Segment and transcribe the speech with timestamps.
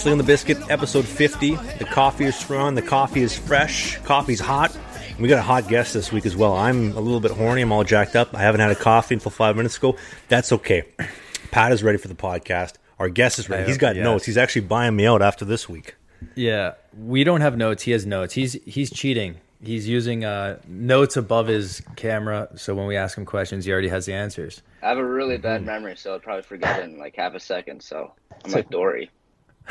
[0.00, 1.56] Sling the Biscuit, episode 50.
[1.56, 4.74] The coffee is strong, the coffee is fresh, coffee's hot.
[5.18, 6.54] We got a hot guest this week as well.
[6.54, 8.34] I'm a little bit horny, I'm all jacked up.
[8.34, 9.96] I haven't had a coffee until five minutes ago.
[10.28, 10.84] That's okay.
[11.50, 12.76] Pat is ready for the podcast.
[12.98, 13.66] Our guest is ready.
[13.66, 14.02] He's got yes.
[14.02, 14.24] notes.
[14.24, 15.96] He's actually buying me out after this week.
[16.34, 17.82] Yeah, we don't have notes.
[17.82, 18.32] He has notes.
[18.32, 19.36] He's he's cheating.
[19.62, 23.88] He's using uh, notes above his camera, so when we ask him questions, he already
[23.88, 24.62] has the answers.
[24.82, 25.42] I have a really Mm-hmm.
[25.42, 27.82] bad memory, so I'd probably forget in like half a second.
[27.82, 28.12] So
[28.46, 29.10] I'm like Dory.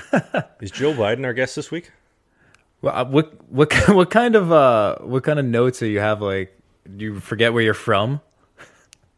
[0.62, 1.92] Is Joe Biden our guest this week?
[2.82, 6.22] Well, uh, what what what kind of uh what kind of notes do you have?
[6.22, 6.58] Like,
[6.98, 8.22] do you forget where you're from?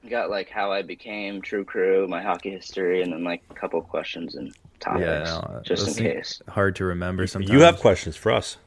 [0.09, 3.81] Got like how I became True Crew, my hockey history, and then like a couple
[3.81, 6.41] questions and topics, no, just in case.
[6.49, 7.51] Hard to remember sometimes.
[7.51, 8.57] You have questions for us.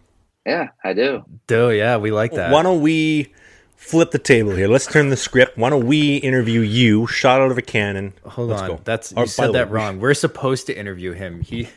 [0.47, 1.25] Yeah, I do.
[1.47, 2.53] do yeah, we like that.
[2.53, 3.33] Why don't we
[3.77, 4.69] flip the table here?
[4.69, 5.57] Let's turn the script.
[5.59, 8.13] Why don't we interview you, shot out of a cannon?
[8.27, 8.81] Hold Let's on, go.
[8.85, 10.01] that's by you said that way, wrong.
[10.01, 11.41] We're supposed to interview him.
[11.41, 11.69] He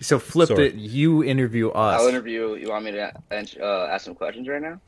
[0.00, 0.68] so flip Sorry.
[0.68, 0.74] it.
[0.74, 2.00] You interview us.
[2.00, 2.54] I'll interview.
[2.54, 3.12] You want me to
[3.60, 4.80] uh, ask some questions right now?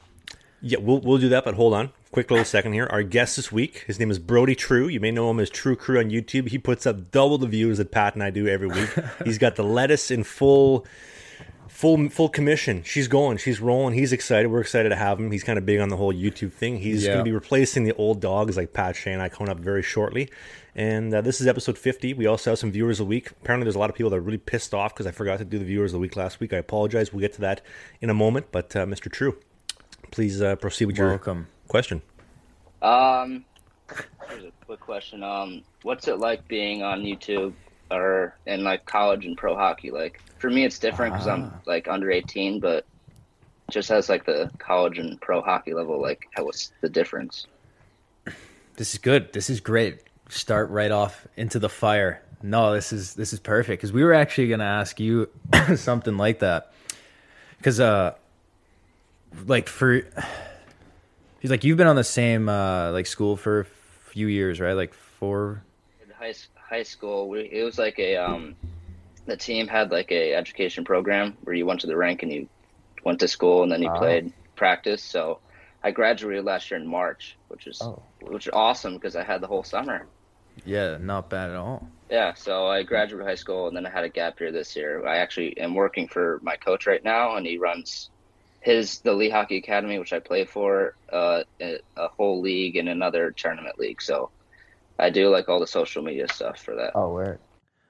[0.63, 1.91] Yeah, we'll we'll do that, but hold on.
[2.13, 2.87] Quick little second here.
[2.91, 4.89] Our guest this week, his name is Brody True.
[4.89, 6.49] You may know him as True Crew on YouTube.
[6.49, 8.91] He puts up double the views that Pat and I do every week.
[9.25, 10.87] He's got the lettuce in full
[11.71, 12.83] full full commission.
[12.85, 13.95] She's going, she's rolling.
[13.95, 14.49] He's excited.
[14.49, 15.31] We're excited to have him.
[15.31, 16.79] He's kind of big on the whole YouTube thing.
[16.79, 17.13] He's Yeah.
[17.15, 19.13] going to be replacing the old dogs like Pat Shea.
[19.13, 20.29] and I coming up very shortly.
[20.75, 22.15] And uh, this is episode 50.
[22.15, 23.31] We also have some viewers a week.
[23.31, 25.45] Apparently, there's a lot of people that are really pissed off because I forgot to
[25.45, 26.53] do the viewers of the week last week.
[26.53, 27.13] I apologize.
[27.13, 27.61] We'll get to that
[28.01, 28.47] in a moment.
[28.53, 29.11] But uh, Mr.
[29.11, 29.37] True,
[30.11, 31.49] please uh, proceed with your Welcome.
[31.69, 32.03] question.
[32.83, 33.45] Um,
[34.29, 35.23] here's a quick question.
[35.23, 37.53] Um, what's it like being on YouTube
[37.91, 39.91] or in like college and pro hockey?
[39.91, 41.35] Like for me, it's different because Ah.
[41.35, 42.85] I'm like under 18, but
[43.71, 47.47] just as like the college and pro hockey level, like how what's the difference?
[48.77, 49.33] This is good.
[49.33, 50.03] This is great.
[50.29, 52.23] Start right off into the fire.
[52.43, 55.29] No, this is this is perfect because we were actually gonna ask you
[55.77, 56.73] something like that.
[57.59, 58.15] Because uh,
[59.47, 60.01] like for
[61.41, 64.73] he's like you've been on the same uh like school for a few years, right?
[64.73, 65.63] Like four.
[66.19, 66.33] High
[66.71, 68.55] high school, we, it was like a um,
[69.27, 72.49] the team had like a education program where you went to the rank and you
[73.05, 73.99] went to school and then you Ah.
[73.99, 75.03] played practice.
[75.03, 75.41] So
[75.83, 78.03] I graduated last year in March, which is Oh.
[78.21, 80.07] which is awesome because I had the whole summer.
[80.65, 81.89] Yeah, not bad at all.
[82.11, 85.07] Yeah, so I graduated high school and then I had a gap year this year.
[85.07, 88.11] I actually am working for my coach right now, and he runs
[88.61, 93.31] his the Elite Hockey Academy, which I play for, uh, a whole league and another
[93.31, 94.03] tournament league.
[94.03, 94.31] So
[95.01, 96.93] I do like all the social media stuff for that.
[96.95, 97.39] Oh, where?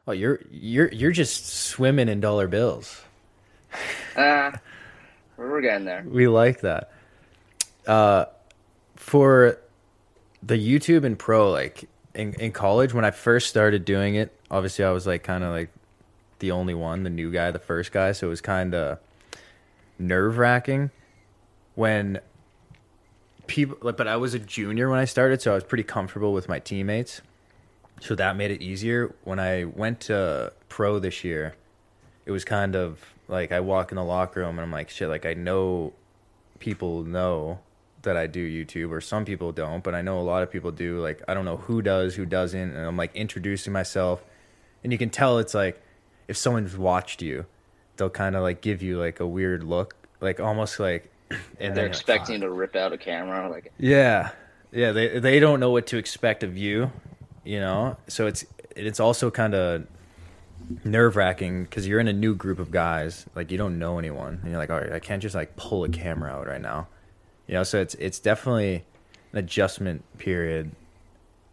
[0.07, 3.03] Oh, you're you're you're just swimming in dollar bills.
[4.17, 4.59] Ah,
[5.37, 6.05] we're getting there.
[6.07, 6.93] We like that.
[7.87, 8.27] Uh,
[8.97, 9.59] for
[10.43, 14.85] the YouTube and pro, like in, in college, when I first started doing it, obviously
[14.85, 15.71] I was like kind of like
[16.41, 18.13] the only one, the new guy, the first guy.
[18.13, 18.99] So it was kind of
[19.99, 20.91] nerve wracking
[21.75, 22.21] when
[23.51, 26.33] people, like, but I was a junior when I started, so I was pretty comfortable
[26.33, 27.21] with my teammates.
[28.01, 29.13] So that made it easier.
[29.25, 31.57] When I went to pro this year,
[32.25, 35.09] it was kind of like I walk in the locker room and I'm like, shit,
[35.09, 35.93] like I know
[36.61, 37.59] people know
[38.03, 40.71] that I do YouTube, or some people don't, but I know a lot of people
[40.71, 41.01] do.
[41.01, 44.25] Like, I don't know who does, who doesn't, and I'm like introducing myself,
[44.83, 45.83] and you can tell it's like
[46.29, 47.47] if someone's watched you,
[47.97, 51.11] they'll kind of like give you like a weird look, like almost like,
[51.61, 53.49] and They're like, expecting to rip out a camera.
[53.49, 54.31] Like, Yeah,
[54.73, 54.93] yeah.
[54.93, 56.91] They they don't know what to expect of you,
[57.45, 57.97] you know.
[58.09, 58.45] So it's
[58.77, 59.87] it's also kind of
[60.85, 63.27] nerve wracking because you're in a new group of guys.
[63.35, 65.85] Like you don't know anyone, and you're like, all right, I can't just like pull
[65.85, 66.89] a camera out right now,
[67.47, 67.63] you know.
[67.63, 68.85] So it's it's definitely
[69.33, 70.73] an adjustment period.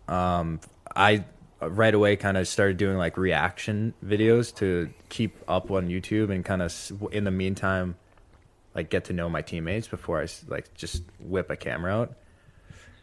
[0.08, 0.60] Um,
[0.96, 1.26] I
[1.62, 6.30] uh, right away kind of started doing like reaction videos to keep up on YouTube
[6.30, 6.74] and kind of
[7.12, 7.96] in the meantime
[8.78, 12.14] like get to know my teammates before I like just whip a camera out.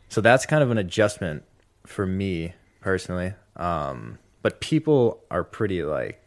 [0.09, 1.43] So that's kind of an adjustment
[1.85, 3.35] for me personally.
[3.57, 6.23] Um, but people are pretty like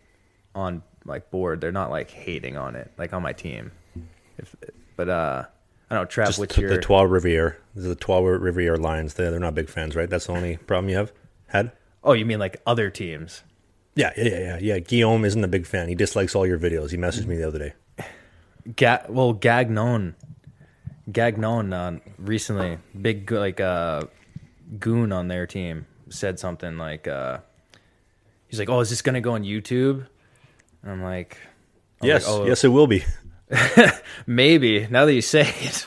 [0.53, 1.61] on like board.
[1.61, 3.71] They're not like hating on it like on my team.
[4.37, 4.53] If
[4.97, 5.45] but uh,
[5.89, 6.07] I don't know.
[6.07, 9.13] Trav, Just what's t- your the Trois Riviere, the Trois Riviere Lions.
[9.13, 10.09] They're, they're not big fans, right?
[10.09, 11.13] That's the only problem you have
[11.47, 11.71] had.
[12.03, 12.11] oh?
[12.11, 13.43] You mean like other teams?
[13.95, 14.57] Yeah, yeah, yeah, yeah.
[14.59, 14.79] yeah.
[14.79, 15.87] Guillaume isn't a big fan.
[15.87, 16.91] He dislikes all your videos.
[16.91, 17.73] He messaged me the other day.
[18.75, 20.15] Ga- well, Gagnon,
[21.11, 24.03] Gagnon uh, recently, big like uh,
[24.79, 27.39] goon on their team said something like, uh,
[28.47, 30.07] he's like, "Oh, is this gonna go on YouTube?"
[30.83, 31.37] And I'm like,
[32.01, 33.03] I'm yes, like, oh, yes, it will be.
[34.27, 34.87] maybe.
[34.87, 35.85] Now that you say it,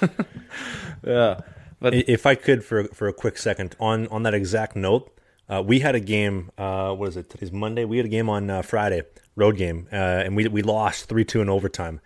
[1.06, 1.40] yeah.
[1.80, 5.10] But If I could, for for a quick second, on on that exact note,
[5.48, 6.50] uh, we had a game.
[6.58, 7.30] Uh, what is it?
[7.30, 7.84] Today's Monday.
[7.84, 9.02] We had a game on uh, Friday.
[9.36, 12.00] road game, uh, and we we lost three two in overtime.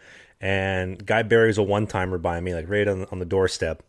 [0.45, 3.83] And Guy buries a one timer by me, like right on, on the doorstep,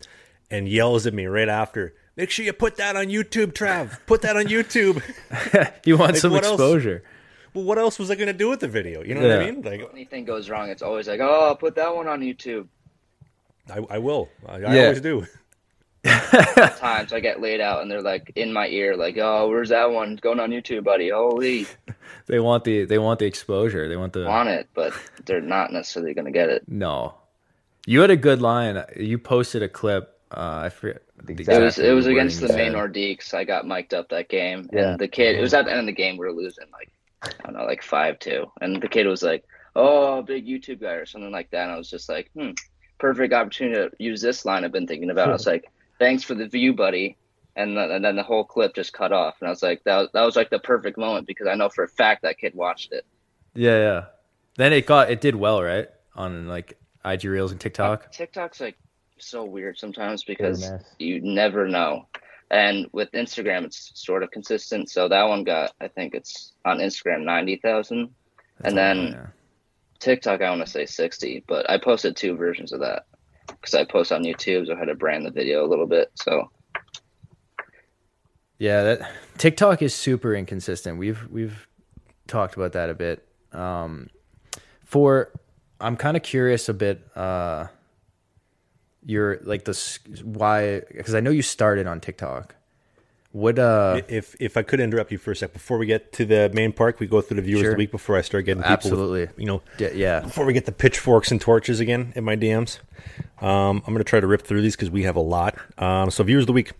[0.49, 1.93] and yells at me right after.
[2.15, 3.99] Make sure you put that on YouTube, Trav.
[4.05, 5.03] Put that on YouTube.
[5.85, 6.53] you want Like, some what else?
[6.53, 7.03] exposure?
[7.53, 9.03] well, what else was I going to do with the video?
[9.03, 9.63] You know what I mean?
[9.63, 12.69] Like, If anything goes wrong, it's always like, oh, I'll put that one on YouTube.
[13.69, 14.29] I, I will.
[14.47, 15.25] I, I always do.
[16.79, 19.91] Times I get laid out and they're like in my ear, like, oh, where's that
[19.91, 21.09] one It's going on YouTube, buddy?
[21.09, 21.65] Holy,
[22.27, 23.87] They want the they want the exposure.
[23.89, 24.93] They want the want it, but
[25.25, 26.63] they're not necessarily gonna get it.
[26.67, 27.15] no.
[27.87, 28.83] You had a good line.
[28.97, 30.19] You posted a clip.
[30.31, 31.03] Uh, I forget.
[31.23, 32.57] the It was it was against the said.
[32.57, 33.33] Maine Nordiques.
[33.35, 34.91] I got mic'd up that game, Yeah.
[34.93, 35.35] and the kid.
[35.37, 36.17] It was at the end of the game.
[36.17, 36.89] We were losing like
[37.23, 39.43] I don't know, like five two, and the kid was like,
[39.75, 41.63] "Oh, big YouTube guy" or something like that.
[41.65, 42.51] And I was just like, "Hmm,
[42.97, 45.65] perfect opportunity to use this line I've been thinking about." I was like,
[45.99, 47.17] "Thanks for the view, buddy."
[47.57, 49.97] And then, and then the whole clip just cut off, and I was like, "That
[49.97, 52.53] was, that was like the perfect moment because I know for a fact that kid
[52.53, 53.05] watched it."
[53.53, 54.05] Yeah, yeah.
[54.57, 55.89] Then it got it did well, right?
[56.15, 58.05] On like IG Reels and TikTok.
[58.05, 58.77] Uh, TikTok's like
[59.17, 60.69] so weird sometimes because
[60.99, 62.07] you never know.
[62.51, 64.89] And with Instagram, it's sort of consistent.
[64.89, 68.09] So that one got, I think it's on Instagram ninety thousand,
[68.63, 69.27] and then Yeah.
[69.99, 71.43] TikTok I want to say sixty.
[71.47, 73.05] But I posted two versions of that
[73.47, 76.11] because I post on YouTube, so I had to brand the video a little bit.
[76.15, 76.49] So
[78.57, 80.97] Yeah, that TikTok is super inconsistent.
[80.97, 81.67] We've we've
[82.27, 83.27] talked about that a bit.
[83.51, 84.09] Um,
[84.83, 85.31] for
[85.79, 87.05] I'm kind of curious a bit.
[87.15, 87.67] Uh,
[89.05, 92.55] you're like this why because I know you started on TikTok.
[93.35, 96.23] What uh if if I could interrupt you for a sec before we get to
[96.25, 97.71] the main park, we go through the viewers of Sure.
[97.73, 99.27] the week before I start getting people with- Absolutely.
[99.35, 102.79] you know, d- yeah before we get the pitchforks and torches again in my DMs.
[103.41, 105.57] Um, I'm going to try to rip through these because we have a lot.
[105.77, 106.71] Um, so, viewers of the week.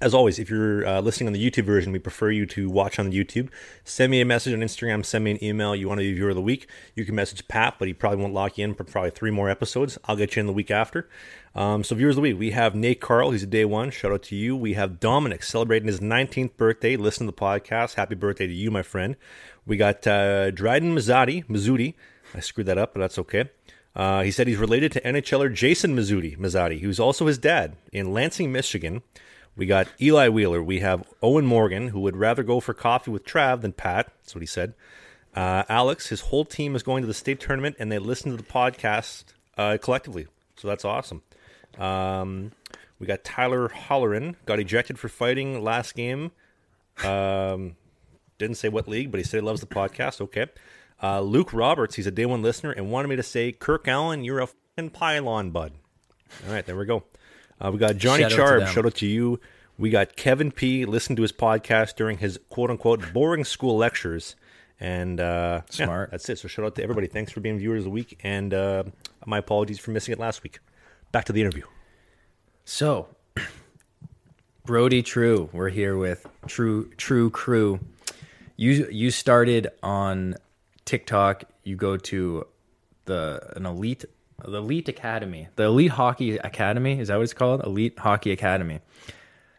[0.00, 2.98] As always, if you're uh, listening on the YouTube version, we prefer you to watch
[2.98, 3.48] on the YouTube.
[3.84, 5.74] Send me a message on Instagram, send me an email.
[5.74, 8.20] You want to be viewer of the week, you can message Pat, but he probably
[8.20, 9.96] won't lock you in for probably three more episodes.
[10.06, 11.08] I'll get you in the week after.
[11.54, 13.30] Um, so, viewers of the week, we have Nate Carl.
[13.30, 13.90] He's a day one.
[13.90, 14.56] Shout out to you.
[14.56, 16.96] We have Dominic celebrating his 19th birthday.
[16.96, 17.94] Listen to the podcast.
[17.94, 19.14] Happy birthday to you, my friend.
[19.64, 21.94] We got uh, Dryden Mazzotti, Mazzuti.
[22.34, 23.48] I screwed that up, but that's okay.
[23.94, 28.12] Uh, he said he's related to NHLer Jason Mazzuti, Mazzotti, who's also his dad in
[28.12, 29.02] Lansing, Michigan.
[29.56, 30.62] We got Eli Wheeler.
[30.62, 34.10] We have Owen Morgan, who would rather go for coffee with Trav than Pat.
[34.20, 34.74] That's what he said.
[35.34, 38.36] Uh, Alex, his whole team is going to the state tournament, and they listen to
[38.36, 39.24] the podcast
[39.56, 40.26] uh, collectively.
[40.56, 41.22] So that's awesome.
[41.78, 42.52] Um,
[42.98, 46.30] we got Tyler Holleran, got ejected for fighting last game.
[47.04, 47.76] Um,
[48.38, 50.20] didn't say what league, but he said he loves the podcast.
[50.20, 50.46] Okay.
[51.02, 54.24] Uh, Luke Roberts, he's a day one listener, and wanted me to say, Kirk Allen,
[54.24, 54.48] you're a
[54.90, 55.72] pylon, bud.
[56.46, 57.04] All right, there we go.
[57.60, 58.58] Uh, we got Johnny Shout Charb.
[58.60, 58.68] them.
[58.74, 59.40] Shout out to you.
[59.78, 60.84] We got Kevin P.
[60.84, 64.36] Listened to his podcast during his quote unquote boring school lectures.
[64.80, 66.10] And uh, yeah, Smart.
[66.10, 66.38] that's it.
[66.38, 67.06] So shout out to everybody.
[67.06, 68.18] Thanks for being viewers of the week.
[68.22, 68.84] And uh,
[69.24, 70.58] my apologies for missing it last week.
[71.12, 71.62] Back to the interview.
[72.64, 73.08] So,
[74.64, 77.80] Brody True, we're here with True True Crew.
[78.56, 80.36] You you started on
[80.84, 81.44] TikTok.
[81.62, 82.46] You go to
[83.04, 84.04] the an elite
[84.46, 86.98] the elite academy, the elite hockey academy.
[86.98, 87.64] Is that what it's called?
[87.64, 88.80] Elite hockey academy.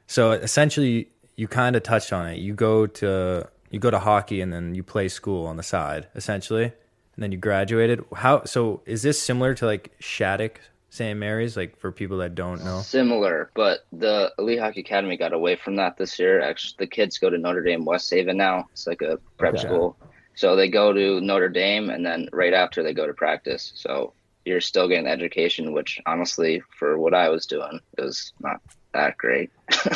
[0.08, 2.38] So essentially, you kind of touched on it.
[2.40, 6.08] You go to you go to hockey and then you play school on the side,
[6.16, 6.74] essentially, and
[7.18, 8.04] then you graduated.
[8.16, 8.82] How so?
[8.86, 11.18] Is this similar to like Shattuck St.
[11.20, 11.58] Mary's?
[11.58, 12.80] Like for people that don't know.
[12.80, 16.40] similar, but the Elite Hockey Academy got away from that this year.
[16.42, 18.66] Actually, the kids go to Notre Dame West Haven now.
[18.72, 19.64] It's like a prep Okay.
[19.68, 19.98] school.
[20.38, 23.72] So they go to Notre Dame, and then right after they go to practice.
[23.76, 24.14] So
[24.46, 28.62] you're still getting education, which honestly, for what I was doing, it was not
[28.94, 29.52] that great.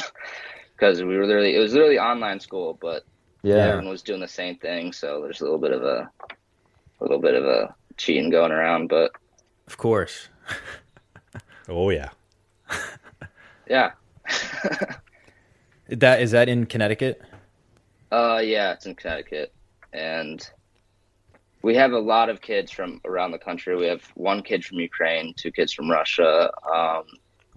[0.75, 3.03] Because we were literally, it was literally online school, but
[3.43, 4.93] yeah, everyone was doing the same thing.
[4.93, 8.87] So there's a little bit of a, a little bit of a cheating going around.
[8.87, 9.11] But
[9.67, 10.29] Of course.
[11.67, 12.09] Oh, yeah.
[13.69, 13.91] yeah,
[15.89, 17.21] That is that in Connecticut?
[18.11, 19.53] Uh, yeah, it's in Connecticut,
[19.93, 20.49] and
[21.61, 23.75] we have a lot of kids from around the country.
[23.75, 27.03] We have one kid from Ukraine, two kids from Russia, um,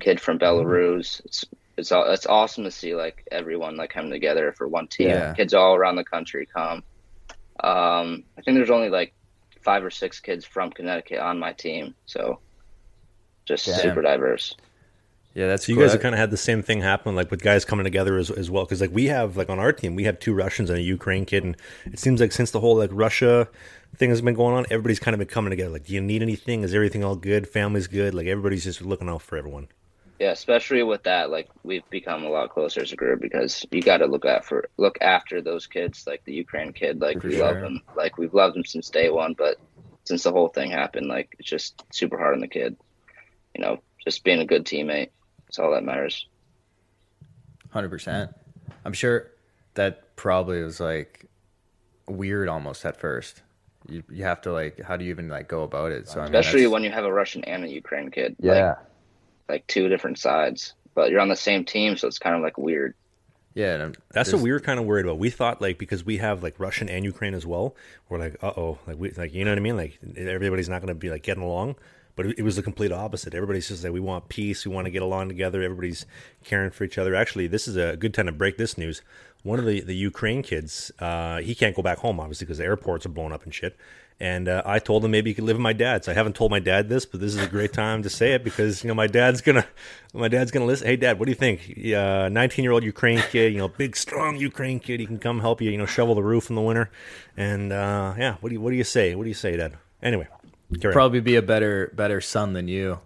[0.01, 1.25] kid from Belarus.
[1.25, 1.45] It's
[1.77, 5.11] it's all it's awesome to see like everyone like come together for one team.
[5.11, 5.35] Yeah.
[5.35, 6.83] Kids all around the country come.
[7.63, 9.15] Um, I think there's only like
[9.63, 12.41] five or six kids from Connecticut on my team, so
[13.45, 13.77] just Damn.
[13.77, 14.57] super diverse.
[15.35, 15.85] Yeah, that's So you cool.
[15.85, 18.31] guys have kind of had the same thing happen, like with guys coming together as,
[18.31, 18.65] as well.
[18.65, 21.25] Because like we have, like on our team, we have two Russians and a Ukraine
[21.25, 23.49] kid, and it seems like since the whole like Russia
[23.97, 25.71] thing has been going on, everybody's kind of been coming together.
[25.71, 26.63] Like, do you need anything?
[26.65, 27.49] Is everything all good?
[27.49, 28.15] Family's good?
[28.15, 29.69] Like everybody's just looking out for everyone.
[30.19, 33.83] Yeah, especially with that, like we've become a lot closer as a group because you
[33.83, 37.01] got to look out for look after those kids, like the Ukraine kid.
[37.01, 37.47] Like For we sure.
[37.47, 39.35] love them, like we've loved them since day one.
[39.37, 39.57] But
[40.05, 42.77] since the whole thing happened, like it's just super hard on the kid.
[43.57, 45.11] You know, just being a good teammate.
[45.53, 46.27] That's all that matters.
[47.73, 48.31] Hundred percent.
[48.87, 49.31] I'm sure
[49.75, 51.27] that probably was like
[52.09, 53.43] weird almost at first.
[53.87, 56.09] You you have to like how do you even like go about it?
[56.09, 58.35] So I mean, Especially that's- when you have a Russian and a Ukraine kid.
[58.41, 58.77] Yeah.
[59.51, 62.57] like two different sides, but you're on the same team, so it's kind of like
[62.57, 62.95] weird.
[63.53, 65.19] yeah, and That's there's- what we were kind of worried about.
[65.19, 67.77] We thought like because we have like Russian and Ukraine as well,
[68.09, 69.77] we're like, uh oh, like we like you know what I mean?
[69.77, 71.77] Like everybody's not going to be like getting along.
[72.15, 73.35] But it, was the complete opposite.
[73.35, 75.63] Everybody's just like, we want peace, we want to get along together.
[75.63, 76.05] Everybody's
[76.45, 77.15] caring for each other.
[77.15, 79.01] Actually, this is a good time to break this news.
[79.43, 82.65] One of the the Ukraine kids, uh, he can't go back home obviously because the
[82.65, 83.77] airports are blown up and shit.
[84.21, 86.05] And uh, I told him maybe he could live with my dad.
[86.05, 88.35] So I haven't told my dad this, but this is a great time to say
[88.35, 89.67] it because you know my dad's gonna
[90.15, 90.87] my dad's gonna listen.
[90.87, 91.77] Hey, dad, what do you think?
[91.77, 95.01] Nineteen year old Ukraine kid, you know, big strong Ukraine kid.
[95.01, 96.89] He can come help you, you know, shovel the roof in the winter.
[97.37, 99.17] And uh, yeah, what do you what do you say?
[99.17, 99.77] What do you say, dad?
[100.01, 100.29] Anyway,
[100.85, 100.93] on.
[100.93, 103.01] probably be a better better son than you.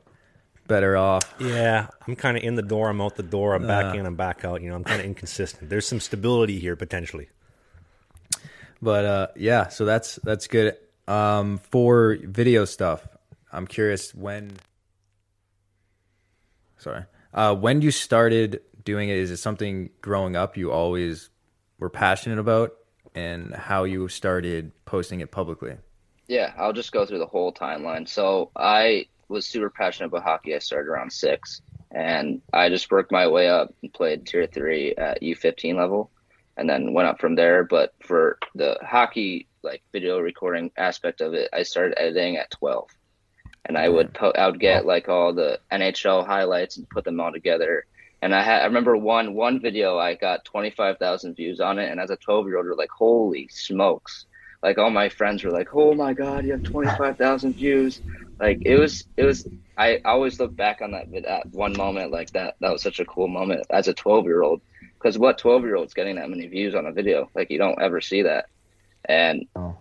[0.68, 1.32] Better off.
[1.38, 2.88] Yeah, I'm kind of in the door.
[2.88, 3.54] I'm out the door.
[3.54, 3.98] I'm back Uh.
[3.98, 4.04] in.
[4.06, 4.62] I'm back out.
[4.62, 5.70] You know, I'm kind of inconsistent.
[5.70, 7.28] There's some stability here potentially.
[8.82, 10.76] But uh, yeah, so that's that's good.
[11.08, 13.06] Um, for video stuff,
[13.52, 14.52] I'm curious when.
[16.78, 21.30] Sorry, uh, when you started doing it, is it something growing up you always
[21.78, 22.74] were passionate about,
[23.14, 25.76] and how you started posting it publicly?
[26.28, 28.08] Yeah, I'll just go through the whole timeline.
[28.08, 30.54] So I was super passionate about hockey.
[30.54, 34.94] I started around six, and I just worked my way up and played tier three
[34.96, 36.10] at U15 level,
[36.56, 37.64] and then went up from there.
[37.64, 42.88] But for the hockey like video recording aspect of it, I started editing at 12,
[43.64, 47.20] and I would po- I would get like all the NHL highlights and put them
[47.20, 47.84] all together.
[48.22, 52.00] And I had I remember one one video I got 25,000 views on it, and
[52.00, 54.25] as a 12 year old, you're like, holy smokes!
[54.62, 58.00] Like all my friends were like, "Oh my god, you have 25,000 views."
[58.40, 59.46] Like it was it was
[59.76, 63.00] I always look back on that vid- at one moment like that that was such
[63.00, 64.62] a cool moment as a 12-year-old
[65.02, 67.30] cuz what 12-year-old's getting that many views on a video?
[67.34, 68.46] Like you don't ever see that.
[69.06, 69.76] And Oh.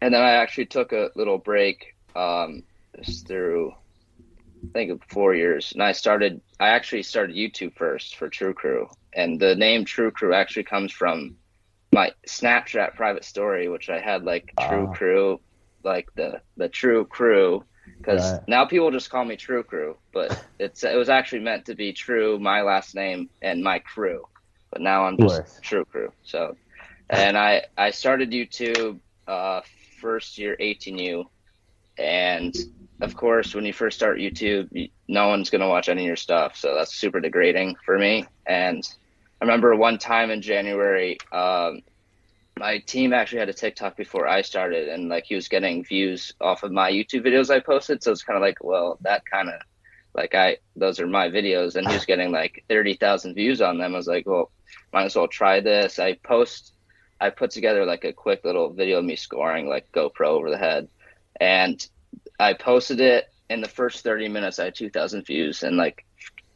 [0.00, 1.78] and then I actually took a little break
[2.14, 2.62] um
[3.26, 3.72] through
[4.74, 8.88] I think 4 years and I started I actually started YouTube first for True Crew.
[9.14, 11.34] And the name True Crew actually comes from
[11.92, 14.92] my Snapchat private story, which I had like True Ah.
[14.92, 15.40] Crew,
[15.84, 17.64] like the the True Crew,
[18.02, 18.42] because Right.
[18.46, 21.92] now people just call me True Crew, but it's it was actually meant to be
[21.92, 24.24] True, my last name, and my crew,
[24.70, 25.42] but now I'm just.
[25.62, 26.10] True Crew.
[26.22, 26.56] So,
[27.08, 29.60] and I I started YouTube uh,
[30.00, 31.24] first year 18U,
[31.98, 32.54] and
[33.00, 36.56] of course when you first start YouTube, no one's gonna watch any of your stuff,
[36.56, 38.28] so that's super degrading for me.
[38.46, 38.82] And
[39.40, 41.80] I remember one time in January, um,
[42.58, 46.34] my team actually had a TikTok before I started, and like he was getting views
[46.40, 48.02] off of my YouTube videos I posted.
[48.02, 49.60] So it's kind of like, well, that kind of
[50.14, 53.78] like I those are my videos, and he was getting like thirty thousand views on
[53.78, 53.94] them.
[53.94, 54.50] I was like, well,
[54.92, 55.98] might as well try this.
[55.98, 56.74] I post,
[57.18, 60.58] I put together like a quick little video of me scoring like GoPro over the
[60.58, 60.88] head,
[61.40, 61.86] and
[62.38, 63.32] I posted it.
[63.48, 66.04] In the first thirty minutes, I had two thousand views, and like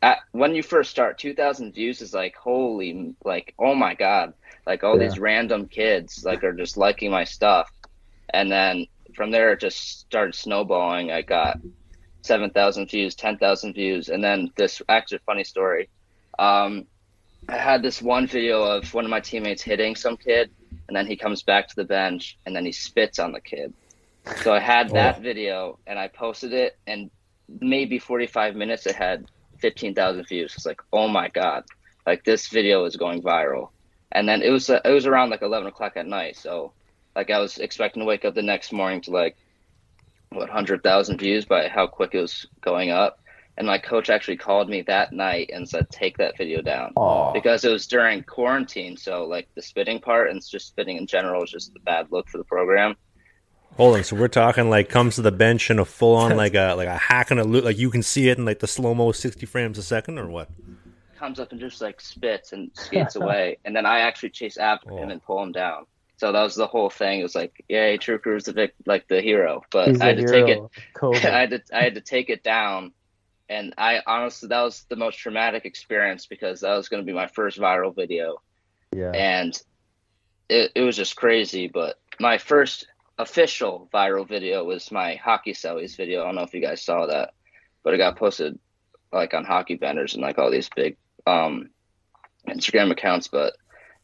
[0.05, 4.35] at, when you first start, 2,000 views is like, holy, like, oh my God.
[4.67, 5.01] Like, all Yeah.
[5.01, 7.71] these random kids, like, are just liking my stuff.
[8.35, 11.11] And then from there, it just started snowballing.
[11.11, 11.57] I got
[12.25, 14.11] 7,000 views, 10,000 views.
[14.11, 15.91] And then this actually funny story.
[16.39, 16.87] Um,
[17.49, 20.51] I had this one video of one of my teammates hitting some kid,
[20.89, 23.75] and then he comes back to the bench, and then he spits on the kid.
[24.37, 27.11] So I had that video, and I posted it, and
[27.49, 29.25] maybe 45 minutes it had
[29.59, 30.55] 15,000 views.
[30.57, 31.65] It's like, oh my god,
[32.07, 33.71] like this video is going viral.
[34.13, 36.73] And then it was uh, it was around like 11 o'clock at night, so
[37.17, 39.37] like I was expecting to wake up the next morning to like
[40.31, 43.21] what 100,000 views by how quick it was going up.
[43.57, 47.33] And my coach actually called me that night and said, take that video down Aw.
[47.33, 48.97] because it was during quarantine.
[48.97, 52.29] So like the spitting part and just spitting in general is just a bad look
[52.29, 52.97] for the program.
[53.77, 56.55] Hold on, so we're talking like comes to the bench in a full on like
[56.55, 58.69] a like a hack and a loop, like you can see it in like the
[58.69, 60.49] slow mo sixty frames a second or what?
[61.19, 64.91] comes up and just like spits and skates away, and then I actually chase after
[64.91, 65.13] him Oh.
[65.13, 65.87] and pull him down.
[66.19, 67.21] So that was the whole thing.
[67.21, 70.19] It was like, yay, True Crew's the vic- like the hero, but He's I had
[70.19, 70.61] the to take it.
[70.95, 71.25] COVID.
[71.25, 72.93] I had to I had to take it down,
[73.49, 77.13] and I honestly that was the most traumatic experience because that was going to be
[77.13, 78.41] my first viral video,
[78.95, 79.11] yeah.
[79.11, 79.61] and
[80.49, 81.67] it it was just crazy.
[81.69, 82.87] But my first
[83.19, 86.23] official viral video was my hockey sellies video.
[86.23, 87.35] I don't know if you guys saw that,
[87.83, 88.59] but it got posted
[89.13, 91.71] like on Hockey Benders and like all these big um,
[92.49, 93.55] Instagram accounts, but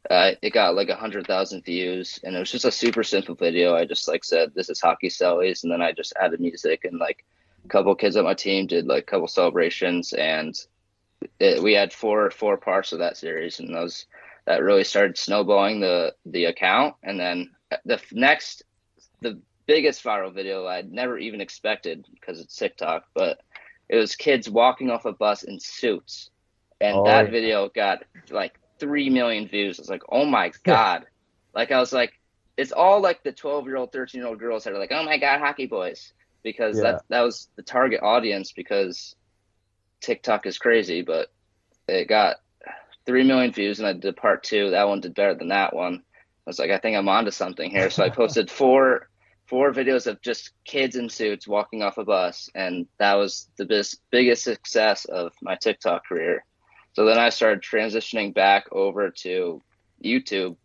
[0.08, 3.34] uh, it got like a hundred thousand views, and it was just a super simple
[3.34, 3.74] video.
[3.74, 6.98] I just like said, "This is hockey sellies," and then I just added music, and
[6.98, 7.24] like
[7.64, 10.54] a couple kids on my team did like a couple celebrations, and
[11.38, 14.06] it, we had four four parts of that series, and those
[14.46, 17.50] that really started snowballing the the account, and then
[17.84, 18.62] the next
[19.20, 23.38] the biggest viral video I'd never even expected because it's TikTok, but
[23.88, 26.30] it was kids walking off a bus in suits,
[26.80, 27.30] and Oh, that yeah.
[27.30, 29.78] video got like three million views.
[29.78, 31.06] I was like, oh my god!
[31.54, 32.12] like I was like,
[32.56, 35.04] it's all like the twelve year old, thirteen year old girls that are like, oh
[35.04, 36.12] my god, hockey boys,
[36.42, 36.82] because Yeah.
[36.82, 39.14] that that was the target audience because
[40.00, 41.28] TikTok is crazy, but
[41.88, 42.36] it got
[43.06, 44.70] three million views, and I did part two.
[44.70, 45.96] That one did better than that one.
[45.96, 47.90] I was like, I think I'm onto something here.
[47.90, 49.09] So I posted four
[49.50, 53.66] four videos of just kids in suits walking off a bus, and that was the
[53.66, 56.44] bis- biggest success of my TikTok career.
[56.92, 59.60] So then I started transitioning back over to
[60.02, 60.56] YouTube.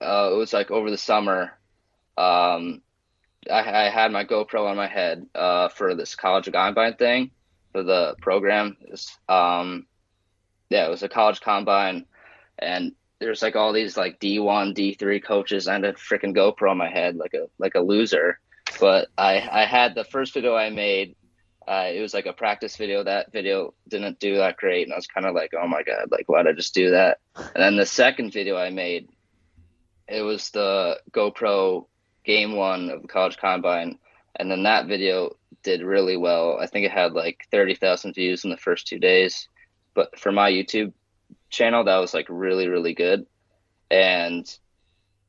[0.00, 1.52] Uh, it was like over the summer.
[2.16, 2.82] Um,
[3.50, 7.30] I, I had my GoPro on my head uh, for this college combine thing
[7.72, 8.76] for the program.
[8.80, 9.86] It's, um,
[10.68, 12.06] yeah, it was a college combine,
[12.58, 15.66] and there's like all these like D1, D3 coaches.
[15.66, 18.38] Had a freaking GoPro on my head like a like a loser.
[18.80, 21.16] But I I had the first video I made.
[21.66, 23.04] Uh, it was like a practice video.
[23.04, 26.10] That video didn't do that great, and I was kind of like, oh my god,
[26.10, 27.18] like why'd I just do that?
[27.36, 29.08] And then the second video I made,
[30.06, 31.86] it was the GoPro
[32.24, 33.98] game one of the college combine,
[34.36, 36.58] and then that video did really well.
[36.58, 39.48] I think it had like thirty thousand views in the first two days.
[39.94, 40.92] But for my YouTube
[41.50, 43.26] channel, that was like really really good,
[43.90, 44.58] and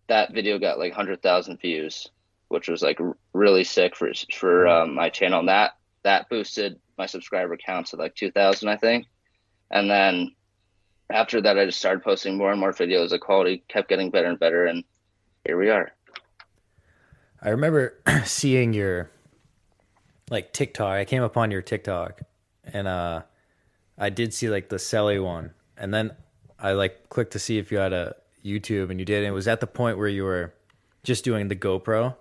[0.08, 2.08] that video got like hundred thousand views,
[2.48, 3.00] which was like
[3.34, 5.40] really sick for for um, my channel.
[5.40, 5.74] And that
[6.04, 9.08] that boosted my subscriber count to like two thousand, I think.
[9.72, 10.36] And then
[11.10, 13.10] after that, I just started posting more and more videos.
[13.10, 14.84] The quality kept getting better and better, and
[15.46, 15.92] here we are.
[17.42, 19.12] I remember seeing your
[20.30, 20.92] like TikTok.
[20.92, 22.22] I came upon your TikTok
[22.64, 23.24] and uh
[23.98, 25.54] I did see like the Selly one.
[25.80, 26.12] And then
[26.60, 28.16] I like clicked to see if you had a
[28.46, 29.20] YouTube and you did.
[29.20, 30.54] And it was at the point where you were
[31.04, 32.16] just doing the GoPro.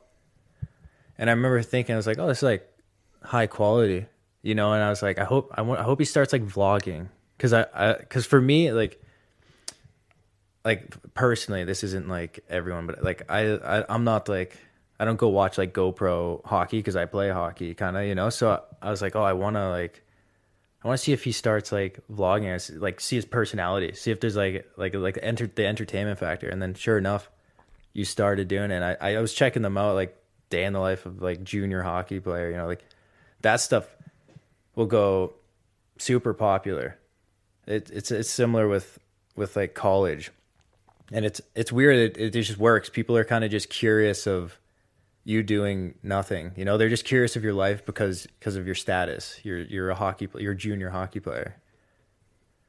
[1.19, 2.67] And I remember thinking I was like, "Oh, this is like
[3.23, 4.07] high quality."
[4.43, 6.47] You know, and I was like, "I hope I, want, I hope he starts like
[6.47, 9.01] vlogging." Cuz I, cuz for me like
[10.65, 14.57] like personally this isn't like everyone but like I, I i'm not like
[15.01, 18.29] i don't go watch like gopro hockey because i play hockey kind of you know
[18.29, 20.05] so I, I was like oh i want to like
[20.83, 24.11] i want to see if he starts like vlogging us like see his personality see
[24.11, 26.49] if there's like like like enter, the entertainment factor.
[26.49, 27.31] And then sure enough
[27.93, 28.77] you started doing it.
[28.77, 30.17] And I, I was checking them out like
[30.51, 32.83] day in the life of like junior hockey player you know like
[33.43, 33.87] that stuff
[34.75, 35.35] will go
[35.99, 36.97] super popular.
[37.67, 38.99] It, it's it's similar with
[39.37, 40.31] with like college.
[41.11, 42.89] And it's it's weird it, it just works.
[42.89, 44.59] People are kind of just curious of
[45.29, 46.79] you doing nothing you know?
[46.79, 49.39] They're just curious of your life because because of your status.
[49.43, 51.57] You're you're a hockey you're a junior hockey player.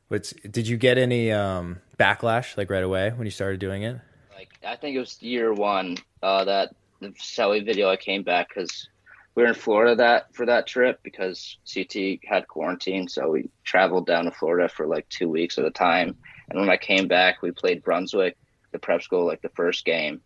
[0.10, 3.98] But did you get any um backlash like right away when you started doing it?
[4.36, 8.50] Like I think it was year one uh, that the Selly video I came back
[8.50, 8.90] because
[9.36, 14.06] we were in Florida that for that trip because CT had quarantine, so we traveled
[14.06, 16.18] down to Florida for like two weeks at a time.
[16.50, 18.36] And when I came back, we played Brunswick,
[18.72, 20.20] the prep school, like the first game,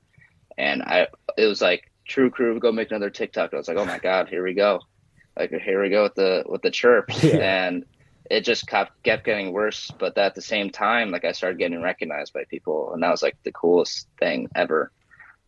[0.58, 3.54] and I it was like True Crew go make another TikTok.
[3.54, 4.82] I was like, oh my god, here we go,
[5.38, 7.38] like here we go with the with the chirps, Yeah.
[7.68, 7.86] and
[8.30, 9.92] it just kept kept getting worse.
[9.98, 13.22] But at the same time, like I started getting recognized by people, and that was
[13.24, 14.92] like the coolest thing ever.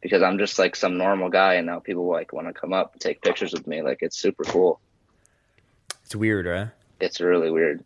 [0.02, 2.94] Because I'm just like some normal guy, and now people like want to come up
[2.94, 3.82] and take pictures with me.
[3.82, 4.80] Like it's super cool.
[6.04, 6.68] it's weird right
[7.00, 7.84] It's really weird.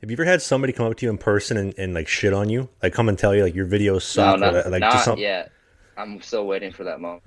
[0.00, 2.32] Have you ever had somebody come up to you in person and, and like shit
[2.34, 2.68] on you?
[2.82, 3.98] Like come and tell you like your videos No,
[4.34, 5.52] suck not, or like not something yet.
[5.96, 7.22] I'm still waiting for that moment.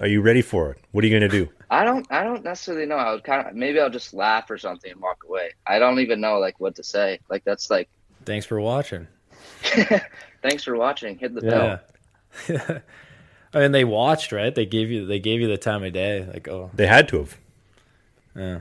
[0.00, 0.78] Are you ready for it?
[0.92, 1.48] What are you gonna do?
[1.70, 2.06] I don't.
[2.10, 2.96] I don't necessarily know.
[2.96, 5.52] I would kind of maybe I'll just laugh or something and walk away.
[5.66, 7.20] I don't even know like what to say.
[7.28, 7.88] Like that's like.
[8.24, 9.06] thanks for watching
[10.42, 11.18] Thanks for watching.
[11.18, 11.80] Hit the bell.
[12.48, 12.80] yeah
[13.54, 14.54] I mean, they watched, right?
[14.54, 16.24] They gave you, they gave you the time of day.
[16.24, 17.38] Like, oh, They had to have.
[18.34, 18.60] Yeah.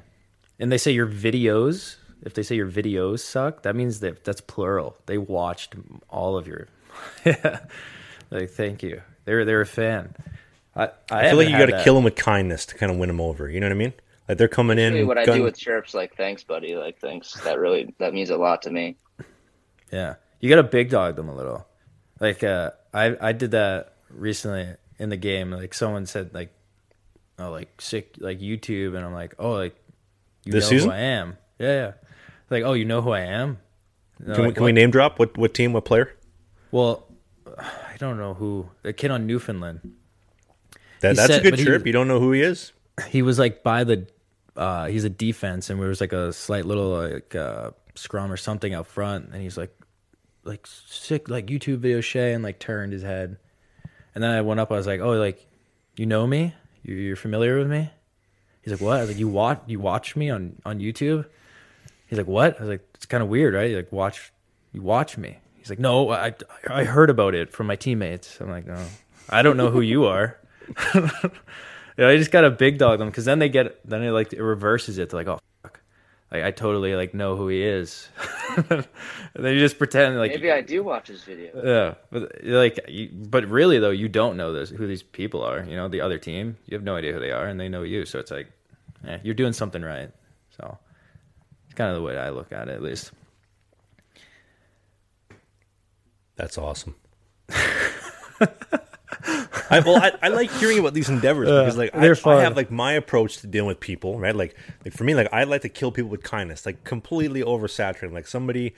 [0.60, 4.42] And they say your videos, if they say your videos suck, that means that that's
[4.42, 4.98] plural.
[5.06, 5.76] They watched
[6.10, 6.68] all of your
[7.26, 7.60] Yeah.
[8.30, 9.02] Like thank you.
[9.26, 10.14] They're they're a fan.
[10.76, 12.92] I I, I feel like you got got to kill them with kindness to kind
[12.92, 13.50] of win them over.
[13.50, 13.94] You know what I mean?
[14.28, 14.94] Like they're coming in.
[14.94, 16.76] Usually what I do with chirps, like thanks, buddy.
[16.76, 17.34] Like thanks.
[17.42, 18.98] That really that means a lot to me.
[19.92, 20.16] Yeah.
[20.40, 21.68] You got to big dog them a little.
[22.20, 25.52] Like uh I I did that recently in the game.
[25.52, 26.54] Like someone said like
[27.40, 29.76] oh like sick like YouTube and I'm like, "Oh, like
[30.46, 30.90] you This know season?
[30.90, 31.92] who I am." Yeah, yeah.
[32.50, 33.58] Like, oh, you know who I am?
[34.20, 36.14] And they're Can, we, can we name drop what what team, what player?
[36.72, 37.08] Well,
[37.58, 38.70] I don't know who.
[38.84, 39.94] The kid on Newfoundland.
[41.02, 41.84] That, that's said- a good trip.
[41.84, 42.74] he- You don't know who he is.
[43.10, 44.08] He was like by the.
[44.56, 48.38] Uh, he's a defense, and there was like a slight little like uh, scrum or
[48.38, 49.74] something out front, and he's like,
[50.44, 53.38] like sick like YouTube video Shay, and like turned his head,
[54.14, 54.72] and then I went up.
[54.72, 55.48] I was like, oh, like,
[55.96, 56.54] you know me?
[56.84, 57.90] You, you're familiar with me?
[58.62, 58.98] He's like, what?
[58.98, 61.26] I was like, you watch you watch me on on YouTube?
[62.08, 62.58] He's like, what?
[62.58, 63.68] I was like, it's kind of weird, right?
[63.68, 64.34] He's like, watch
[64.74, 65.38] you watch me?
[65.56, 66.34] He's like, no, I
[66.68, 68.40] I heard about it from my teammates.
[68.42, 68.84] I'm like, no,
[69.30, 70.38] I don't know who you are.
[71.98, 74.42] Yeah, I just gotta big dog them because then they get then it like it
[74.42, 75.82] reverses it to like oh fuck,
[76.32, 78.08] like I totally like know who he is.
[78.58, 78.88] and
[79.36, 81.52] then you just pretend like Maybe I do watch his video.
[81.64, 85.64] yeah, but like you, but really though you don't know this who these people are.
[85.66, 87.84] You know the other team, you have no idea who they are, and they know
[87.84, 88.06] you.
[88.06, 88.50] So it's like,
[89.06, 90.10] eh, you're doing something right.
[90.58, 90.78] So
[91.66, 93.12] it's kind of the way I look at it, at least.
[96.38, 96.96] That's awesome.
[99.72, 102.00] I, well, I, I like hearing about these endeavors because, like, I,
[102.40, 104.36] I have like my approach to dealing with people, right?
[104.36, 104.56] Like,
[104.86, 108.14] like for me, like I like to kill people with kindness, like completely oversaturated.
[108.14, 108.76] Like somebody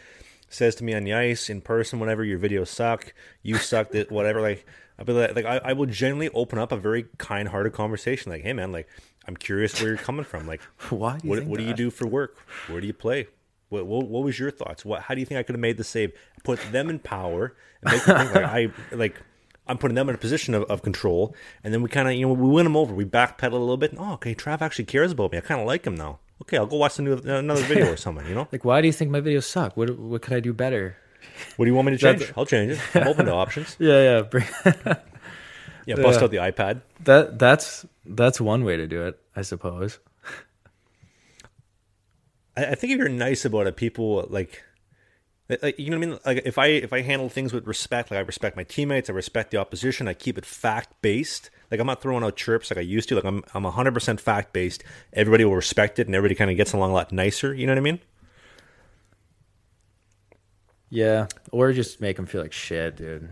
[0.49, 4.11] says to me on the ice in person, whenever your videos suck, you sucked it,
[4.11, 4.41] whatever.
[4.41, 4.65] Like,
[4.99, 8.31] I'll be like, like I, I will genuinely open up a very kind-hearted conversation.
[8.31, 8.87] Like, hey, man, like
[9.27, 10.47] I'm curious where you're coming from.
[10.47, 12.37] Like, Why what, what do you do for work?
[12.67, 13.27] Where do you play?
[13.69, 14.85] What, what, what was your thoughts?
[14.85, 16.13] What how do you think I could have made the save?
[16.43, 19.19] Put them in power and make them think like I like
[19.67, 22.27] I'm putting them in a position of, of control, and then we kind of you
[22.27, 22.93] know we win them over.
[22.93, 23.91] We backpedal a little bit.
[23.91, 25.37] And, oh, okay, Trav actually cares about me.
[25.37, 26.19] I kind of like him now.
[26.41, 28.27] Okay, I'll go watch the new, uh, another video or something.
[28.27, 29.77] You know, Like, why do you think my videos suck?
[29.77, 30.97] What what could I do better?
[31.55, 32.33] what do you want me to change?
[32.35, 32.79] I'll change it.
[32.95, 33.77] I'm open to options.
[33.79, 34.21] Yeah, yeah.
[34.23, 34.45] Bring,
[35.85, 36.23] Yeah, bust Yeah.
[36.25, 36.81] out the iPad.
[37.05, 39.99] that that's that's one way to do it, I suppose.
[42.57, 44.63] I, I think if you're nice about it, people like,
[45.49, 46.19] like you know what I mean.
[46.25, 49.13] Like if I if I handle things with respect, like I respect my teammates, I
[49.13, 51.49] respect the opposition, I keep it fact based.
[51.69, 53.15] Like I'm not throwing out chirps like I used to.
[53.15, 54.83] Like I'm I'm 100 percent fact based.
[55.11, 57.53] Everybody will respect it, and everybody kind of gets along a lot nicer.
[57.53, 57.99] You know what I mean?
[60.89, 63.27] Yeah, or just make them feel like shit, dude.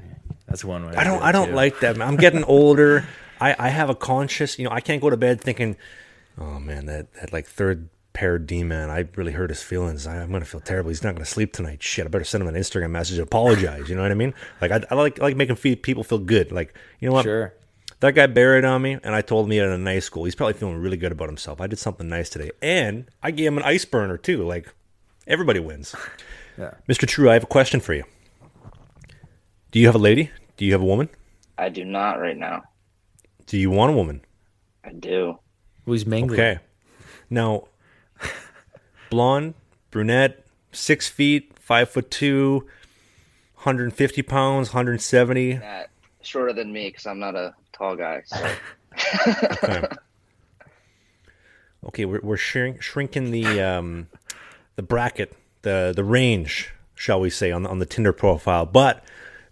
[0.48, 0.94] That's one way.
[0.96, 1.56] I do don't it, I don't too.
[1.56, 1.96] like that.
[1.96, 2.08] Man.
[2.08, 3.08] I'm getting older.
[3.40, 4.60] I I have a conscious.
[4.60, 5.78] You know, I can't go to bed thinking,
[6.38, 10.06] oh man, that that like third pair D man, I really hurt his feelings.
[10.08, 10.90] I, I'm gonna feel terrible.
[10.90, 11.82] He's not gonna sleep tonight.
[11.82, 13.20] Shit, I better send him an Instagram message.
[13.20, 13.90] Apologize.
[13.90, 14.34] You know what I mean?
[14.60, 16.52] Like I, I like I like making fe- people feel good.
[16.52, 17.24] Like you know what?
[17.24, 17.54] Sure.
[18.02, 20.24] That guy buried on me, and I told him he had a nice school.
[20.26, 21.62] He's probably feeling really good about himself.
[21.62, 24.44] I did something nice today, and I gave him an ice burner too.
[24.44, 24.74] Like
[25.28, 25.96] everybody wins.
[26.58, 26.72] Yeah.
[26.88, 27.08] Mr.
[27.08, 28.04] True, I have a question for you.
[29.72, 30.30] Do you have a lady?
[30.58, 31.10] Do you have a woman?
[31.58, 32.64] I do not right now.
[33.48, 34.22] Do you want a woman?
[34.84, 35.40] I do.
[35.86, 36.40] Who's mangling?
[36.40, 36.60] Okay.
[37.30, 37.68] Now,
[39.12, 39.54] blonde,
[39.92, 42.66] brunette, six feet, five foot two,
[43.56, 45.58] 150 pounds, 170.
[45.58, 45.92] That
[46.24, 48.24] shorter than me because I'm not a tall guy.
[48.26, 48.52] So
[49.64, 49.88] Okay.
[51.84, 54.08] Okay, we're we're shrink, shrinking the um,
[54.76, 58.68] the bracket, the the range, shall we say, on the, on the Tinder profile.
[58.68, 59.04] But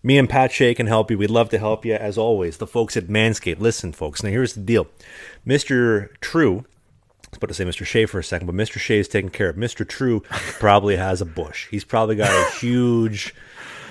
[0.04, 1.18] me and Pat Shea can help you.
[1.18, 2.58] We'd love to help you as always.
[2.58, 3.60] The folks at Manscaped.
[3.60, 4.22] Listen, folks.
[4.22, 4.86] Now here's the deal,
[5.44, 6.66] Mister True.
[7.30, 7.86] I was about to say Mr.
[7.86, 8.80] Shea for a second, but Mr.
[8.80, 9.56] Shea is taken care of.
[9.56, 9.88] Mr.
[9.88, 10.22] True
[10.60, 11.68] probably has a bush.
[11.70, 13.36] He's probably got a huge,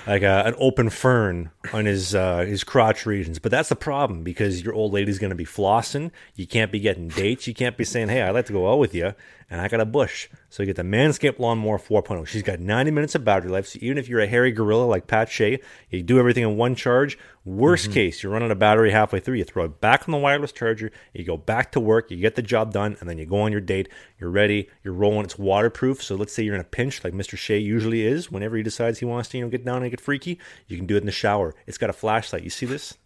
[0.08, 3.38] like a, an open fern on his uh, his crotch regions.
[3.38, 6.10] But that's the problem because your old lady's going to be flossing.
[6.34, 7.46] You can't be getting dates.
[7.46, 9.14] You can't be saying, "Hey, I'd like to go out with you,"
[9.50, 10.28] and I got a bush.
[10.50, 12.26] So you get the Manscaped Lawnmower 4.0.
[12.26, 13.66] She's got 90 minutes of battery life.
[13.66, 16.74] So even if you're a hairy gorilla like Pat Shea, you do everything in one
[16.74, 17.18] charge.
[17.44, 17.94] Worst mm-hmm.
[17.94, 19.36] case, you're running a battery halfway through.
[19.36, 20.92] You throw it back on the wireless charger.
[21.14, 22.10] You go back to work.
[22.10, 23.88] You get the job done, and then you go on your date.
[24.20, 24.68] You're ready.
[24.84, 25.24] You're rolling.
[25.24, 26.02] It's waterproof.
[26.02, 27.38] So let's say you're in a pinch, like Mr.
[27.38, 28.30] Shea usually is.
[28.30, 30.86] Whenever he decides he wants to, you know, get down and get freaky, you can
[30.86, 31.54] do it in the shower.
[31.66, 32.42] It's got a flashlight.
[32.42, 32.98] You see this?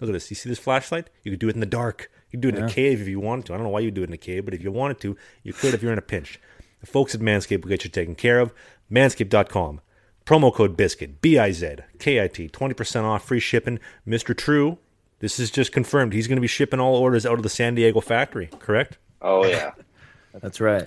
[0.00, 0.30] Look at this.
[0.30, 1.08] You see this flashlight?
[1.22, 2.10] You could do it in the dark.
[2.30, 3.54] You could do it in a cave if you want to.
[3.54, 5.16] I don't know why you do it in a cave, but if you wanted to,
[5.42, 6.38] you could if you're in a pinch.
[6.80, 8.52] The folks at Manscaped will get you taken care of.
[8.92, 9.80] Manscaped.com.
[10.26, 13.78] Promo code BIZKIT, B I Z K I T, 20% off, free shipping.
[14.06, 14.36] Mr.
[14.36, 14.76] True,
[15.20, 16.12] this is just confirmed.
[16.12, 18.98] He's going to be shipping all orders out of the San Diego factory, correct?
[19.22, 19.72] oh yeah.
[20.34, 20.86] That's right.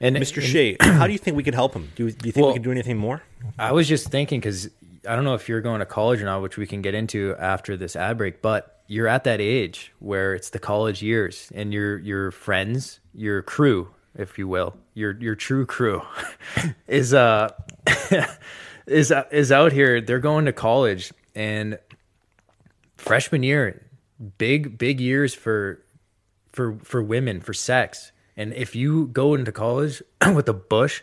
[0.00, 0.40] And Mr.
[0.40, 1.90] Shea, how do you think we could help him?
[1.96, 3.22] Do, you- do you think Well- we could do anything more?
[3.58, 4.70] I was just thinking because
[5.08, 7.34] I don't know if you're going to college or not, which we can get into
[7.38, 11.72] after this ad break, but you're at that age where it's the college years and
[11.72, 16.02] your your friends, your crew, if you will, your your true crew
[16.86, 17.50] is uh
[18.86, 20.00] is is out here.
[20.00, 21.78] They're going to college and
[22.96, 23.82] freshman year,
[24.36, 25.82] big big years for
[26.52, 30.02] for for women for sex And if you go into college
[30.34, 31.02] with a bush,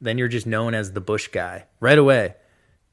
[0.00, 2.34] then you're just known as the bush guy right away.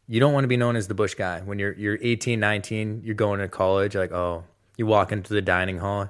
[0.08, 1.42] You don't want to be known as the bush guy.
[1.42, 4.44] When you're you're 18, 19, you're going to college like, "Oh,
[4.78, 6.10] you walk into the dining hall,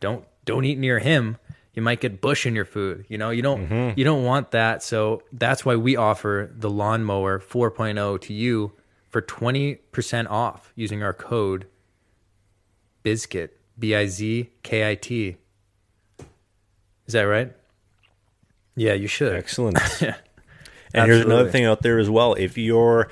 [0.00, 1.36] don't don't eat near him.
[1.74, 3.04] You might get bush in your food.
[3.08, 3.98] You know, you don't mm-hmm.
[3.98, 4.82] you don't want that.
[4.82, 8.72] So that's why we offer the lawnmower 4.0 to you
[9.08, 11.66] for 20% off using our code
[13.04, 15.36] BIZKIT, B I Z K I T.
[17.06, 17.54] Is that right?
[18.74, 19.34] Yeah, you should.
[19.34, 19.78] Excellent.
[20.94, 22.34] And here's another thing out there as well.
[22.34, 23.08] If you're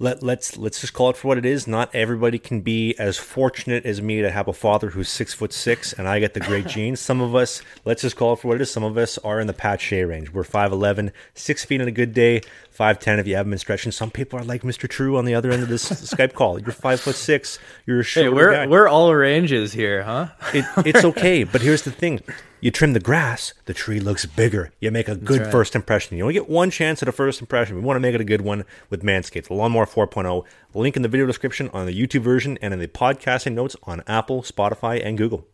[0.00, 1.68] let let's let's just call it for what it is.
[1.68, 5.52] Not everybody can be as fortunate as me to have a father who's six foot
[5.52, 6.98] six and I get the great genes.
[6.98, 8.72] Some of us, let's just call it for what it is.
[8.72, 10.30] Some of us are in the Pat Shea range.
[10.32, 13.92] We're 5'11", six feet on a good day, five ten if you haven't been stretching.
[13.92, 14.88] Some people are like Mr.
[14.88, 16.58] True on the other end of this Skype call.
[16.60, 17.60] You're five foot six.
[17.86, 18.66] You're a Hey, short we're guy.
[18.66, 20.26] we're all ranges here, huh?
[20.52, 22.20] It, it's okay, but here's the thing:
[22.64, 24.72] you trim the grass, the tree looks bigger.
[24.80, 25.52] You make a good right.
[25.52, 26.16] first impression.
[26.16, 27.76] You only get one chance at a first impression.
[27.76, 30.46] We want to make it a good one with Manscaped, the Lawnmower 4.0.
[30.72, 34.02] Link in the video description on the YouTube version and in the podcasting notes on
[34.06, 35.46] Apple, Spotify, and Google.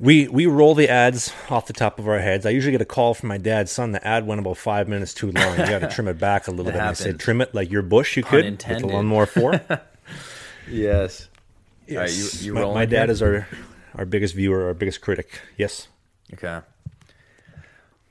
[0.00, 2.46] We we roll the ads off the top of our heads.
[2.46, 3.92] I usually get a call from my dad, son.
[3.92, 5.58] The ad went about five minutes too long.
[5.58, 6.76] You got to trim it back a little bit.
[6.76, 8.16] And I said, trim it like your bush.
[8.16, 8.90] You could with the intended.
[8.90, 9.60] Lawnmower 4.
[10.70, 11.28] Yes.
[11.90, 12.42] All right, you, Yes.
[12.42, 13.46] you my, my dad is our
[13.94, 15.40] our biggest viewer, our biggest critic.
[15.58, 15.88] Yes.
[16.34, 16.60] Okay.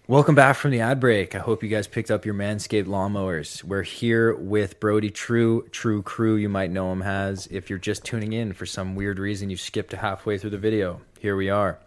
[0.08, 1.36] Welcome back from the ad break.
[1.36, 3.64] I hope you guys picked up your Manscaped lawnmowers.
[3.64, 7.48] We're here with Brody True, True Crew, you might know him as.
[7.48, 11.02] If you're just tuning in for some weird reason, you skipped halfway through the video.
[11.20, 11.80] Here we are.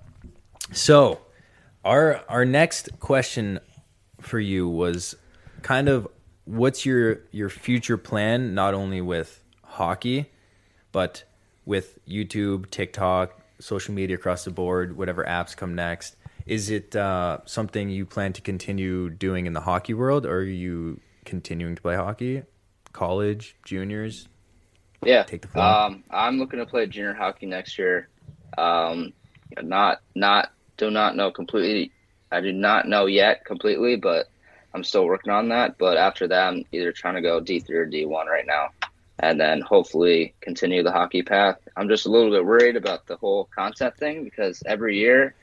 [0.73, 1.21] So,
[1.85, 3.61] our our next question
[4.21, 5.15] for you was
[5.63, 6.09] kind of
[6.45, 10.27] what's your your future plan not only with hockey
[10.93, 11.25] but
[11.65, 16.17] with YouTube, TikTok, social media across the board, whatever apps come next,
[16.49, 20.43] is it uh, something you plan to continue doing in the hockey world, or are
[20.43, 22.43] you continuing to play hockey,
[22.93, 24.29] college, juniors?
[25.05, 25.23] Yeah.
[25.25, 25.65] Take the floor.
[25.65, 28.09] Um, I'm looking to play junior hockey next year.
[28.57, 29.13] Um,
[29.63, 31.93] not not do not know completely.
[32.33, 34.29] I do not know yet completely, but
[34.75, 35.77] I'm still working on that.
[35.79, 38.69] But after that, I'm either trying to go D3 or D1 right now,
[39.19, 41.59] and then hopefully continue the hockey path.
[41.77, 45.35] I'm just a little bit worried about the whole content thing because every year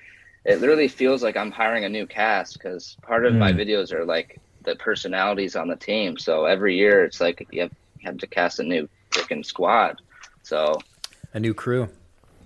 [0.46, 4.06] it literally feels like I'm hiring a new cast because part of my videos are
[4.06, 6.18] like the personalities on the team.
[6.18, 10.02] So every year it's like you have, you have to cast a new freaking squad.
[10.44, 10.80] So
[11.34, 11.90] A new crew.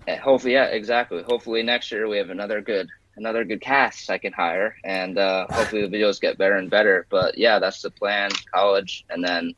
[0.08, 1.24] hopefully, yeah, exactly.
[1.24, 5.46] Hopefully next year we have another good another good cast I can hire, and uh,
[5.50, 7.06] hopefully the videos get better and better.
[7.10, 8.32] But yeah, that's the plan.
[8.54, 9.54] College, and then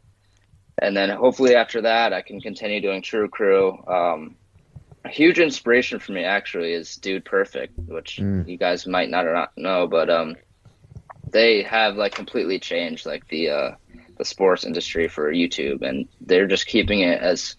[0.81, 3.77] and then hopefully after that I can continue doing True Crew.
[3.87, 4.35] Um,
[5.03, 9.33] a huge inspiration for me actually is Dude Perfect, which you guys might not or
[9.33, 10.35] not know, but um,
[11.31, 13.71] they have like completely changed like the uh,
[14.17, 17.55] the sports industry for YouTube, and they're just keeping it as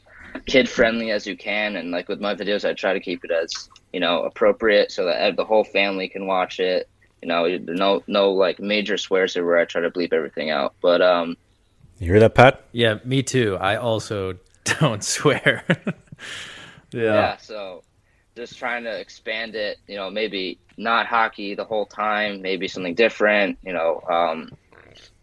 [0.46, 1.76] kid friendly as you can.
[1.76, 5.04] And like with my videos, I try to keep it as you know appropriate so
[5.06, 6.88] that the whole family can watch it.
[7.22, 10.74] You know, no no like major swears where I try to bleep everything out.
[10.80, 11.36] But um,
[11.98, 12.62] You hear that, Pat?
[12.70, 13.56] Yeah, me too.
[13.60, 15.64] I also don't swear.
[17.00, 17.36] yeah.
[17.36, 17.82] so
[18.36, 19.78] just trying to expand it.
[19.86, 22.42] You know, maybe not hockey the whole time.
[22.42, 23.58] Maybe something different.
[23.64, 24.50] You know, um,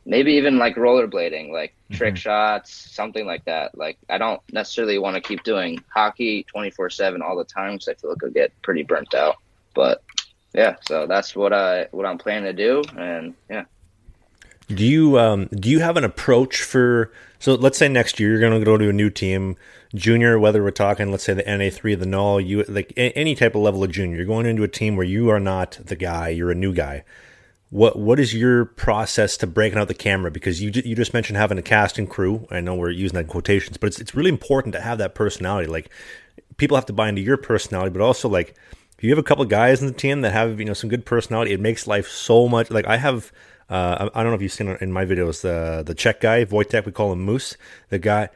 [0.05, 3.77] maybe even like rollerblading, like trick shots, something like that.
[3.77, 7.73] Like I don't necessarily want to keep doing hockey twenty four seven all the time
[7.73, 9.38] because I feel like I'll get pretty burnt out.
[9.73, 10.03] But
[10.53, 13.65] yeah, so that's what I what I'm planning to do, and yeah.
[14.69, 17.12] Do you um, do you have an approach for?
[17.39, 19.55] So let's say next year you're going to go to a new team,
[19.95, 20.38] junior.
[20.38, 23.62] Whether we're talking, let's say the NA three, the null, you like any type of
[23.62, 24.17] level of junior.
[24.17, 26.29] You're going into a team where you are not the guy.
[26.29, 27.03] You're a new guy.
[27.71, 30.29] What what is your process to breaking out the camera?
[30.29, 32.47] Because you you just mentioned having a casting crew.
[32.51, 35.15] I know we're using that in quotations, but it's it's really important to have that
[35.15, 35.67] personality.
[35.67, 35.89] Like
[36.58, 38.55] people have to buy into your personality, but also like
[38.99, 41.05] if you have a couple guys in the team that have you know some good
[41.05, 42.69] personality, it makes life so much.
[42.69, 43.32] Like I have,
[43.69, 46.45] uh, I I don't know if you've seen in my videos the the Czech guy
[46.45, 47.55] Wojtek, we call him Moose.
[47.89, 48.29] The guy,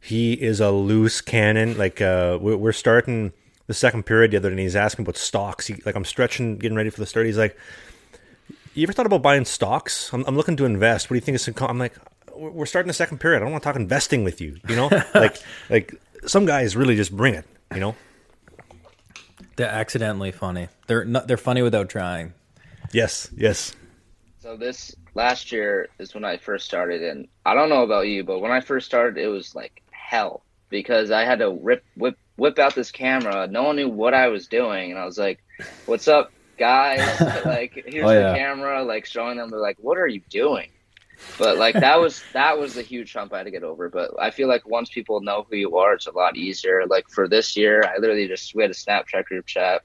[0.00, 1.76] he is a loose cannon.
[1.78, 3.32] Like uh, we're, we're starting
[3.66, 5.66] the second period the other day, and he's asking about stocks.
[5.66, 7.26] He, like I'm stretching, getting ready for the start.
[7.26, 7.56] He's like,
[8.74, 10.12] "You ever thought about buying stocks?
[10.12, 11.08] I'm, I'm looking to invest.
[11.08, 11.36] What do you think?
[11.36, 11.94] It's I'm like,
[12.34, 13.38] we're we're starting the second period.
[13.38, 14.58] I don't want to talk investing with you.
[14.68, 15.36] You know, like
[15.68, 15.94] like
[16.26, 17.46] some guys really just bring it.
[17.74, 17.96] You know."
[19.60, 20.68] they're accidentally funny.
[20.86, 22.32] They're not, they're funny without trying.
[22.92, 23.76] Yes, yes.
[24.40, 28.24] So this last year is when I first started, and I don't know about you,
[28.24, 32.16] but when I first started, it was like hell because I had to rip whip
[32.36, 33.46] whip out this camera.
[33.48, 35.40] No one knew what I was doing, and I was like,
[35.84, 38.14] "What's up, guys, like here's Oh, yeah.
[38.14, 39.50] the camera, like showing them.
[39.50, 40.70] They're like, what are you doing?
[41.38, 43.88] But like that was that was a huge hump I had to get over.
[43.90, 46.86] But I feel like once people know who you are, it's a lot easier.
[46.86, 49.82] Like for this year, I literally just we had a Snapchat group chat.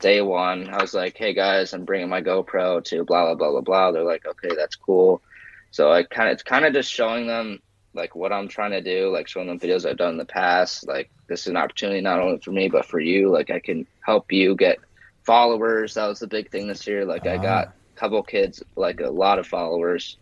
[0.00, 3.50] Day one, I was like, "Hey guys, I'm bringing my GoPro to blah blah blah
[3.52, 5.22] blah blah." They're like, "Okay, that's cool."
[5.70, 7.60] So I kind of it's kind of just showing them
[7.94, 10.86] like what I'm trying to do, like showing them videos I've done in the past.
[10.86, 13.30] Like this is an opportunity not only for me but for you.
[13.30, 14.78] Like I can help you get
[15.24, 15.94] followers.
[15.94, 17.04] That was the big thing this year.
[17.04, 17.38] Like I Ah.
[17.38, 20.18] got a couple kids, like a lot of followers,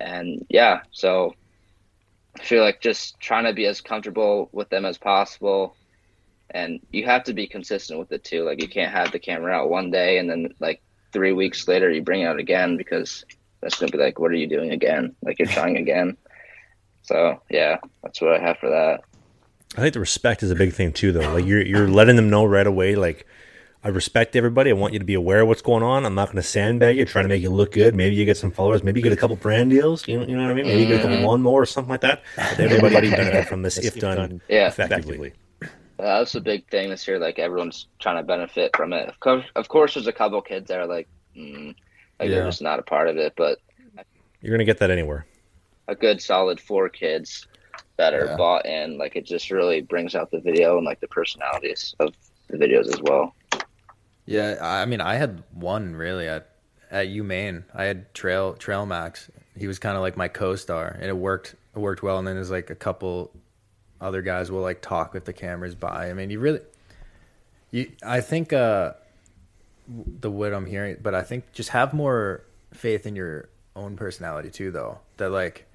[0.00, 0.80] and yeah.
[0.92, 1.32] So
[2.38, 5.76] I feel like just trying to be as comfortable with them as possible.
[6.56, 8.42] And you have to be consistent with it too.
[8.44, 10.80] Like you can't have the camera out one day and then like
[11.12, 13.26] three weeks later you bring it out again because
[13.60, 15.14] that's gonna be like, what are you doing again?
[15.22, 16.16] Like you're trying again.
[17.02, 19.02] So yeah, that's what I have for that.
[19.76, 21.34] I think the respect is a big thing too, though.
[21.34, 23.26] Like you're you're letting them know right away, like
[23.84, 24.70] I respect everybody.
[24.70, 26.06] I want you to be aware of what's going on.
[26.06, 27.94] I'm not going to sandbag you, trying to make you look good.
[27.94, 28.82] Maybe you get some followers.
[28.82, 30.08] Maybe you get a couple brand deals.
[30.08, 30.66] You know, you know what I mean?
[30.66, 32.22] Maybe you get a couple lawnmower or something like that.
[32.34, 34.68] But everybody benefit from this if done Yeah.
[34.68, 35.34] effectively.
[35.98, 37.18] Uh, that's a big thing this year.
[37.18, 39.08] Like everyone's trying to benefit from it.
[39.08, 41.68] Of course, of course, there's a couple kids that are like, mm,
[42.18, 42.36] like Yeah.
[42.36, 43.32] they're just not a part of it.
[43.36, 43.58] But
[44.42, 45.26] You're going to get that anywhere.
[45.88, 47.46] a good solid four kids
[47.96, 48.36] that are Yeah.
[48.36, 52.12] bought in, like it just really brings out the video and like the personalities of
[52.48, 53.34] the videos as well.
[54.26, 56.50] Yeah, I I mean, I had one really at
[56.90, 57.64] at UMaine.
[57.74, 59.30] I had Trail Trail Max.
[59.56, 61.54] He was kind of like my co-star, and it worked.
[61.74, 62.18] It worked well.
[62.18, 63.30] And then there's like a couple
[64.00, 66.10] other guys will like talk with the cameras by.
[66.10, 66.60] I mean, you really,
[67.70, 67.92] you.
[68.04, 68.92] I think uh,
[69.88, 74.50] the what I'm hearing, but I think just have more faith in your own personality
[74.50, 74.98] too, though.
[75.16, 75.66] That like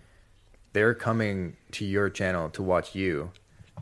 [0.74, 3.32] they're coming to your channel to watch you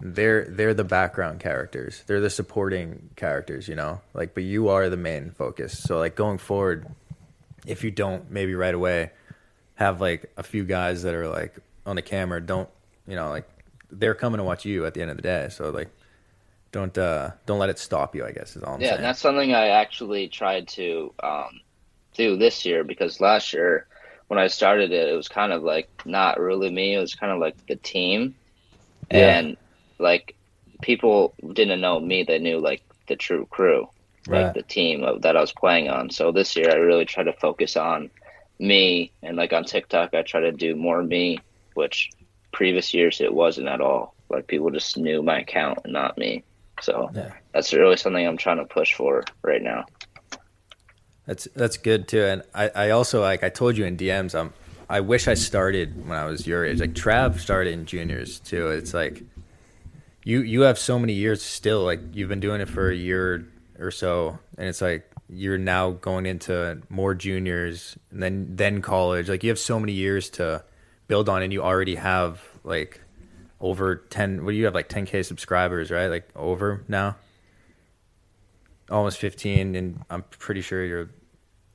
[0.02, 4.89] they're they're the background characters they're the supporting characters you know like but you are
[4.89, 6.88] the main focus so like going forward
[7.65, 9.12] if you don't maybe right away
[9.75, 12.69] have like a few guys that are like on the camera don't
[13.08, 13.47] you know like
[13.91, 15.89] they're coming to watch you at the end of the day so like
[16.71, 19.04] don't uh don't let it stop you i guess is all i'm yeah, saying and
[19.04, 21.62] that's something I actually tried to um,
[22.15, 23.88] do this year because last year
[24.28, 26.95] when I started it, it was kind of like not really me.
[26.95, 28.36] It was kind of like the team,
[29.12, 29.39] Yeah.
[29.39, 29.58] and
[29.99, 30.36] like
[30.82, 32.23] people didn't know me.
[32.23, 33.88] They knew like the true crew,
[34.30, 34.54] like Right.
[34.54, 36.10] the team of, that I was playing on.
[36.12, 38.12] So this year, I really try to focus on
[38.60, 42.12] me, and like on TikTok, I try to do more me, which
[42.51, 44.15] previous years it wasn't at all.
[44.29, 46.43] Like people just knew my account and not me.
[46.81, 47.31] So Yeah.
[47.53, 49.85] that's really something I'm trying to push for right now.
[51.25, 52.23] That's that's good too.
[52.23, 54.53] And I, I also like I told you in DMs, um
[54.89, 56.79] I wish I started when I was your age.
[56.79, 58.69] Like Trav started in juniors too.
[58.69, 59.21] It's like
[60.23, 61.83] you you have so many years still.
[61.83, 65.91] Like you've been doing it for a year or so, and it's like you're now
[65.91, 69.29] going into more juniors and then then college.
[69.29, 70.63] Like you have so many years to
[71.09, 73.01] build on, and you already have like
[73.59, 74.45] over ten.
[74.45, 76.07] What do you have like ten k subscribers, right?
[76.07, 77.17] Like over now,
[78.89, 81.09] almost fifteen, and I'm pretty sure you're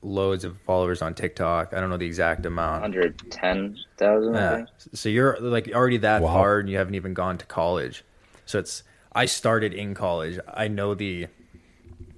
[0.00, 1.72] loads of followers on TikTok.
[1.74, 2.82] I don't know the exact amount.
[2.82, 4.66] 110,000, I Yeah.
[4.92, 6.34] So you're like already that Wow.
[6.34, 8.04] far and you haven't even gone to college.
[8.44, 10.38] So it's I started in college.
[10.52, 11.28] I know the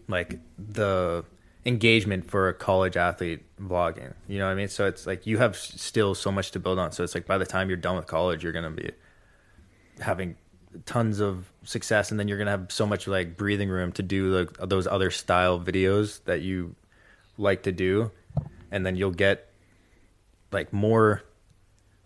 [0.08, 1.24] like the
[1.66, 4.14] engagement for a college athlete vlogging.
[4.28, 4.68] You know what I mean?
[4.68, 6.92] So it's like you have still so much to build on.
[6.92, 8.90] So it's like by the time you're done with college, you're going to be
[10.00, 10.36] having
[10.84, 14.02] tons of success and then you're going to have so much like breathing room to
[14.02, 16.74] do like those other style videos that you
[17.38, 18.10] like to do
[18.70, 19.50] and then you'll get
[20.52, 21.22] like more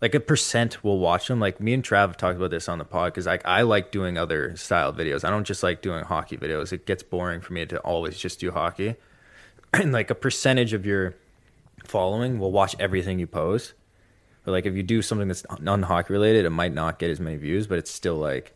[0.01, 1.39] like a percent will watch them.
[1.39, 3.91] Like me and Trav have talked about this on the pod because like I like
[3.91, 5.23] doing other style videos.
[5.23, 6.73] I don't just like doing hockey videos.
[6.73, 8.95] It gets boring for me to always just do hockey.
[9.81, 11.15] And like a percentage of your
[11.85, 13.73] following will watch everything you post.
[14.43, 17.19] But like if you do something that's non hockey related, it might not get as
[17.19, 18.53] many views, but it's still like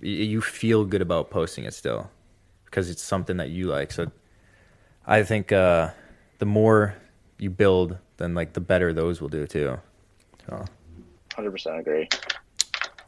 [0.00, 2.10] you feel good about posting it still
[2.66, 3.92] because it's something that you like.
[3.92, 4.10] So
[5.06, 5.90] I think uh,
[6.38, 6.96] the more
[7.38, 9.78] you build, then like the better those will do too.
[10.48, 10.64] So
[11.30, 12.08] 100% agree.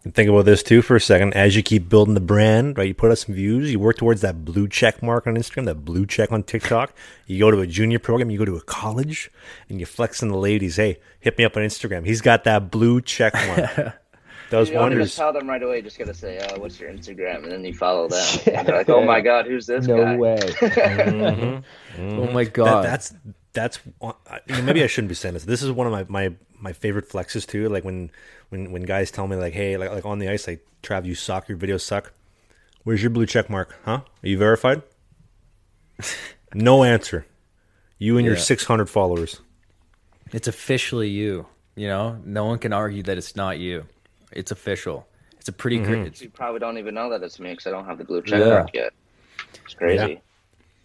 [0.05, 1.33] And think about this too for a second.
[1.35, 2.87] As you keep building the brand, right?
[2.87, 5.85] You put up some views, you work towards that blue check mark on Instagram, that
[5.85, 6.93] blue check on TikTok.
[7.27, 9.31] You go to a junior program, you go to a college,
[9.71, 10.77] and you flex on the ladies.
[10.77, 12.05] Hey, hit me up on Instagram.
[12.05, 13.95] He's got that blue check mark.
[14.51, 15.81] Does You don't tell them right away.
[15.81, 18.23] Just gotta say, uh, "What's your Instagram?" and then you follow them.
[18.55, 20.39] And they're like, "Oh my god, who's this no guy?" way.
[21.99, 23.15] oh my That, god, that's
[23.55, 25.45] that's one- I- you know, maybe I shouldn't be saying this.
[25.45, 27.69] This is one of my, my my favorite flexes too.
[27.69, 28.11] Like when
[28.51, 31.15] when when guys tell me like, hey, like like on the ice, like Trav, you
[31.15, 31.49] suck.
[31.49, 32.13] Your videos suck.
[32.83, 33.75] Where's your blue check mark?
[33.85, 34.01] Huh?
[34.23, 34.83] Are you verified?
[36.55, 37.27] no answer.
[37.99, 39.41] You and your 600 followers.
[40.33, 41.47] It's officially you.
[41.77, 43.85] You know, no one can argue that it's not you.
[44.33, 45.07] It's official.
[45.39, 46.03] It's a pretty Mm-hmm.
[46.03, 46.21] great.
[46.21, 48.41] You probably don't even know that it's me because I don't have the blue check
[48.41, 48.49] Yeah.
[48.49, 48.93] mark yet.
[49.65, 50.13] It's crazy.
[50.15, 50.19] Yeah.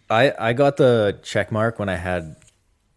[0.08, 2.36] I I got the check mark when I had,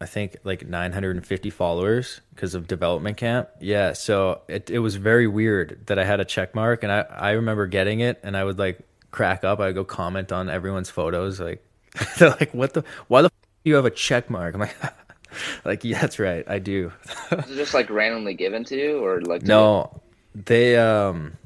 [0.04, 3.48] I think like 950 followers because of development camp.
[3.62, 7.02] Yeah, so it it was very weird that I had a check mark, and I
[7.10, 8.80] I remember getting it, and I would like
[9.12, 9.62] crack up.
[9.62, 11.66] I would go comment on everyone's photos, like
[12.18, 12.84] they're like, "What the?
[13.08, 13.32] Why the f-
[13.64, 14.76] do you have a check mark?" I'm like,
[15.66, 16.92] like yeah, that's right, I do.
[17.32, 20.02] Is it just like randomly given to you, or like No,
[20.36, 21.38] they um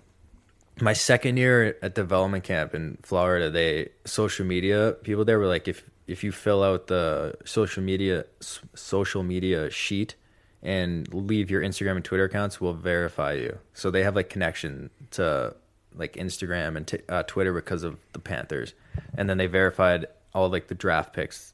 [0.82, 5.68] my second year at development camp in Florida, they social media people there were like
[5.68, 10.16] if if you fill out the social media s- social media sheet
[10.64, 13.60] and leave your Instagram and Twitter accounts, we'll verify you.
[13.74, 15.56] So they have like connection to
[15.96, 18.74] like Instagram and t- uh, Twitter because of the Panthers,
[19.18, 21.54] and then they verified all like the draft picks,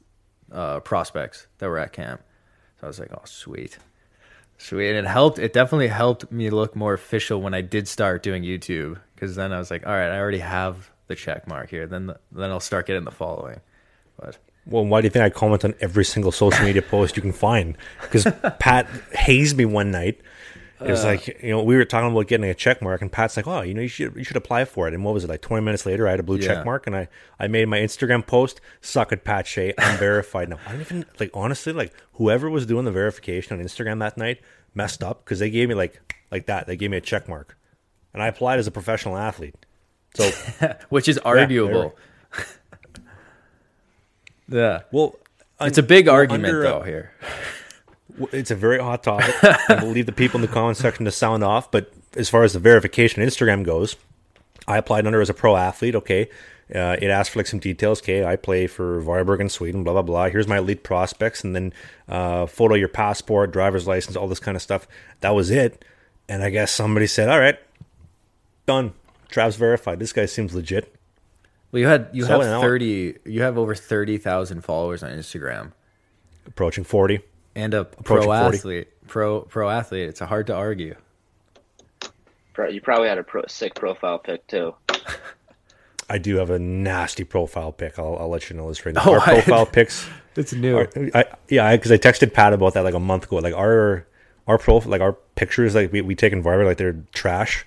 [0.52, 2.20] uh, prospects that were at camp.
[2.80, 3.78] So I was like, oh sweet.
[4.56, 4.90] Sweet.
[4.90, 5.38] And it helped.
[5.40, 8.98] It definitely helped me look more official when I did start doing YouTube.
[9.14, 11.86] Because then I was like, all right, I already have the check mark here.
[11.86, 13.60] Then then I'll start getting the following.
[14.18, 17.22] But Well, why do you think I comment on every single social media post you
[17.22, 17.76] can find?
[18.02, 18.26] Because
[18.58, 20.20] Pat hazed me one night.
[20.80, 21.08] It was uh.
[21.08, 23.62] like you know we were talking about getting a check mark, and Pat's like, "Oh,
[23.62, 25.40] you know you should you should apply for it." And what was it like?
[25.40, 26.48] Twenty minutes later, I had a blue Yeah.
[26.48, 27.08] check mark, and I
[27.38, 28.60] I made my Instagram post.
[28.80, 29.72] Suck it, Pat Shea.
[29.78, 30.58] I'm verified now.
[30.66, 34.40] I don't even like honestly like whoever was doing the verification on Instagram that night
[34.74, 36.00] messed up because they gave me like
[36.30, 36.66] like that.
[36.66, 37.56] They gave me a check mark,
[38.12, 39.54] and I applied as a professional athlete.
[40.14, 40.28] So
[40.88, 41.82] which is arguable.
[41.82, 41.90] Yeah.
[44.92, 45.16] Well,
[45.60, 47.12] It's a big well, argument under, though here.
[48.32, 49.34] It's a very hot topic.
[49.42, 51.72] I will leave the people in the comment section to sound off.
[51.72, 53.96] But as far as the verification on Instagram goes,
[54.68, 55.96] I applied under as a pro athlete.
[55.96, 56.28] Okay.
[56.72, 58.00] Uh, it asked for like some details.
[58.00, 59.84] Okay, I play for Varberg in Sweden.
[59.84, 60.28] Blah blah blah.
[60.28, 61.72] Here's my elite prospects, and then
[62.08, 64.86] uh, photo your passport, driver's license, all this kind of stuff.
[65.20, 65.84] That was it.
[66.26, 67.58] And I guess somebody said, "All right,
[68.64, 68.94] done.
[69.28, 69.98] Trav's verified.
[69.98, 70.93] This guy seems legit."
[71.74, 73.16] Well, you had you So have thirty.
[73.24, 75.72] You have over thirty thousand followers on Instagram,
[76.46, 77.18] Approaching forty.
[77.56, 78.56] and a Approaching pro 40.
[78.58, 78.88] athlete.
[79.08, 80.08] Pro pro athlete.
[80.08, 80.94] It's hard to argue.
[82.52, 84.76] Pro- You probably had a pro- sick profile pic too.
[86.08, 87.98] I do have a nasty profile pic.
[87.98, 89.02] I'll, I'll let you know this right now.
[89.04, 90.06] Oh, Our I- profile pics.
[90.36, 90.76] It's new.
[90.76, 93.38] Our- I, yeah, because I, texted Pat about that like a month ago.
[93.38, 94.06] Like our
[94.46, 97.66] our profile, like our pictures, like we, we take in Varberg, like they're trash.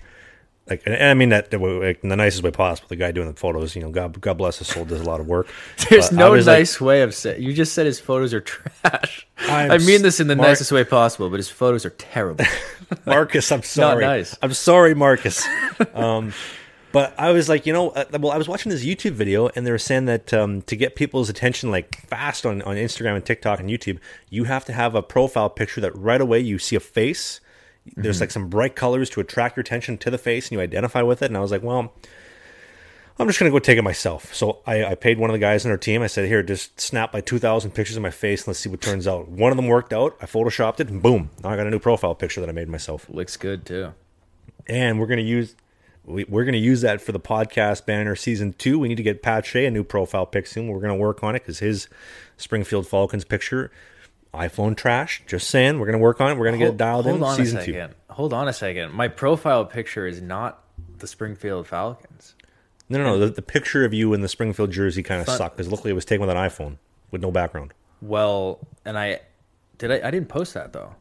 [0.68, 2.88] Like, and, and I mean that like, in the nicest way possible.
[2.88, 5.20] The guy doing the photos, you know, God, God bless his soul, does a lot
[5.20, 5.48] of work.
[5.90, 7.42] There's no was like- nice way of saying.
[7.42, 9.26] You just said his photos are trash.
[9.38, 12.44] I'm I mean this in the nicest way possible, but his photos are terrible.
[13.06, 14.04] Marcus, I'm sorry.
[14.04, 14.36] nice.
[14.42, 15.46] I'm sorry, Marcus.
[15.94, 16.32] um,
[16.90, 19.66] but I was like, you know, uh, well, I was watching this YouTube video, and
[19.66, 23.24] they were saying that um, to get people's attention like fast on, on Instagram and
[23.24, 23.98] TikTok and YouTube,
[24.30, 27.40] you have to have a profile picture that right away you see a face.
[27.96, 28.22] There's mm-hmm.
[28.22, 31.22] like some bright colors to attract your attention to the face, and you identify with
[31.22, 31.26] it.
[31.26, 31.92] And I was like, well,
[33.18, 34.32] I'm just gonna go take it myself.
[34.34, 36.02] So I, I paid one of the guys on our team.
[36.02, 38.80] I said, here, just snap like 2,000 pictures of my face, and let's see what
[38.80, 39.28] turns out.
[39.28, 40.16] One of them worked out.
[40.20, 42.68] I photoshopped it, and boom, now I got a new profile picture that I made
[42.68, 43.92] myself Looks good too.
[44.68, 45.56] and we're gonna use
[46.04, 48.78] we, we're gonna use that for the podcast banner season two.
[48.78, 50.68] We need to get Pat Shea a new profile pic soon.
[50.68, 51.88] We're gonna work on it because his
[52.36, 53.70] Springfield Falcons picture
[54.34, 55.22] iPhone trash.
[55.26, 56.38] Just saying, we're gonna work on it.
[56.38, 57.72] We're gonna get it dialed in on season a two.
[57.72, 57.94] second.
[58.10, 58.92] Hold on a second.
[58.92, 60.62] My profile picture is not
[60.98, 62.34] the Springfield Falcons.
[62.88, 63.18] No, no, no.
[63.18, 65.90] The, the picture of you in the Springfield jersey kind of Fun- sucked because luckily
[65.90, 66.78] it was taken with an iPhone
[67.10, 67.72] with no background.
[68.00, 69.20] Well, and I
[69.78, 70.94] did I I didn't post that though.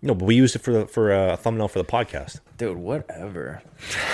[0.00, 2.40] No, but we used it for the for a thumbnail for the podcast.
[2.56, 3.62] Dude, whatever.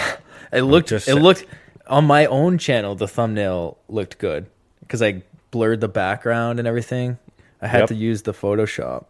[0.52, 1.44] it looked Just it looked
[1.86, 4.46] on my own channel the thumbnail looked good
[4.88, 7.18] cuz I blurred the background and everything.
[7.62, 7.88] I had Yep.
[7.88, 9.06] to use the Photoshop.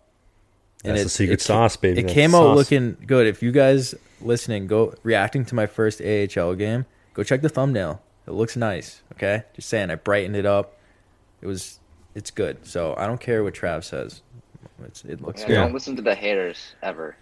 [0.82, 2.00] That's the secret ca- sauce, baby.
[2.00, 2.56] It That's came out sauce.
[2.56, 3.26] looking good.
[3.26, 6.84] If you guys listening go reacting to my first AHL game,
[7.14, 8.02] go check the thumbnail.
[8.26, 9.44] It looks nice, okay?
[9.54, 10.76] Just saying I brightened it up.
[11.42, 11.78] It was
[12.14, 12.66] it's good.
[12.66, 14.22] So I don't care what Trav says.
[14.84, 15.54] It's, it looks Yeah, good.
[15.54, 17.16] Don't listen to the haters ever.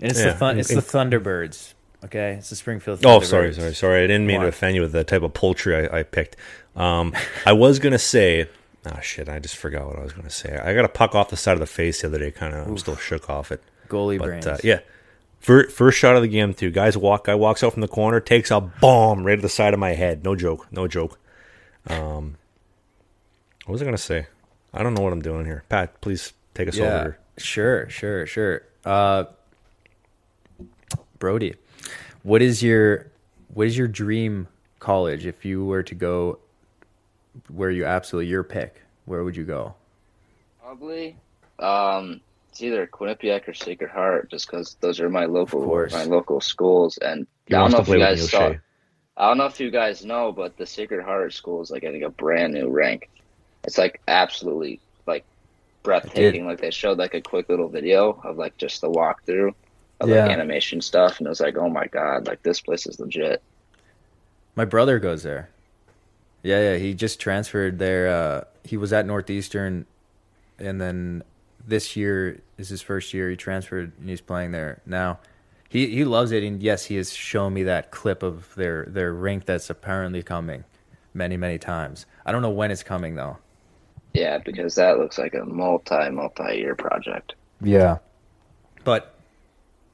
[0.00, 1.74] And it's Yeah, the thun- it's the Thunderbirds.
[2.04, 3.04] Okay, it's the Springfield.
[3.04, 3.98] Oh, sorry, sorry, sorry.
[4.04, 4.48] I didn't mean to Why?
[4.48, 6.36] offend you with the type of poultry I, I picked.
[6.76, 7.12] Um,
[7.46, 8.48] I was gonna say,
[8.86, 10.56] oh shit, I just forgot what I was gonna say.
[10.58, 12.30] I got a puck off the side of the face the other day.
[12.30, 13.62] Kind of, I'm still shook off it.
[13.88, 14.46] Goalie But brains.
[14.46, 14.80] uh, yeah,
[15.40, 16.70] first, first shot of the game too.
[16.70, 19.74] Guys walk, guy walks out from the corner, takes a bomb right to the side
[19.74, 20.24] of my head.
[20.24, 21.18] No joke, no joke.
[21.86, 22.36] Um,
[23.66, 24.26] what was I gonna say?
[24.72, 25.64] I don't know what I'm doing here.
[25.68, 27.18] Pat, please take us yeah, over.
[27.38, 28.62] Sure, sure, sure.
[28.84, 29.24] Uh,
[31.18, 31.54] Brody,
[32.22, 33.10] what is your
[33.52, 36.39] what is your dream college if you were to go
[37.48, 38.82] where you absolutely your pick?
[39.06, 39.74] Where would you go?
[40.60, 41.16] Probably.
[41.58, 42.20] Um,
[42.50, 45.60] it's either Quinnipiac or Sacred Heart, just because those are my local
[45.92, 46.98] my local schools.
[46.98, 48.54] And He I don't know if you guys saw.
[49.16, 52.04] I don't know if you guys know, but the Sacred Heart school is like getting
[52.04, 53.10] a brand new rank.
[53.64, 55.24] It's like absolutely like
[55.82, 56.46] breathtaking.
[56.46, 59.52] Like they showed like a quick little video of like just the walkthrough
[60.00, 60.22] of Yeah.
[60.22, 63.42] like animation stuff, and it was like, oh my god, like this place is legit.
[64.56, 65.50] My brother goes there.
[66.42, 66.76] Yeah, yeah.
[66.76, 68.08] He just transferred there.
[68.08, 69.86] Uh, he was at Northeastern,
[70.58, 71.22] and then
[71.66, 73.30] this year is his first year.
[73.30, 75.18] He transferred and he's playing there now.
[75.68, 79.12] He he loves it, and yes, he has shown me that clip of their their
[79.12, 80.64] rink that's apparently coming,
[81.14, 82.06] many many times.
[82.26, 83.38] I don't know when it's coming though.
[84.12, 87.34] Yeah, because that looks like a multi multi year project.
[87.60, 87.98] Yeah.
[88.82, 89.14] But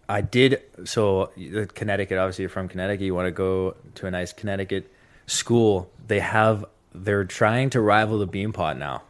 [0.08, 4.10] I did so uh, Connecticut obviously you're from Connecticut you want to go to a
[4.10, 4.90] nice Connecticut
[5.26, 6.64] school they have
[6.94, 9.02] they're trying to rival the Beanpot now.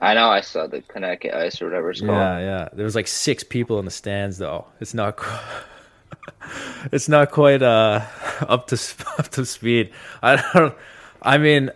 [0.00, 2.10] I know I saw the Connecticut Ice or whatever it's called.
[2.10, 2.68] Yeah, yeah.
[2.72, 4.66] There was like 6 people in the stands though.
[4.80, 5.18] It's not
[6.92, 8.00] It's not quite uh
[8.40, 8.74] up to
[9.18, 9.92] up to speed.
[10.22, 10.74] I don't
[11.22, 11.70] I mean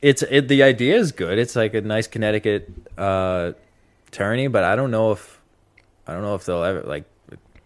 [0.00, 1.38] it's it, the idea is good.
[1.38, 3.52] It's like a nice Connecticut uh
[4.10, 5.40] tourney, but I don't know if
[6.06, 7.04] I don't know if they'll ever like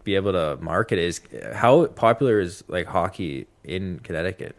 [0.03, 1.05] be able to market it.
[1.05, 1.21] Is
[1.53, 4.55] how popular is like hockey in Connecticut?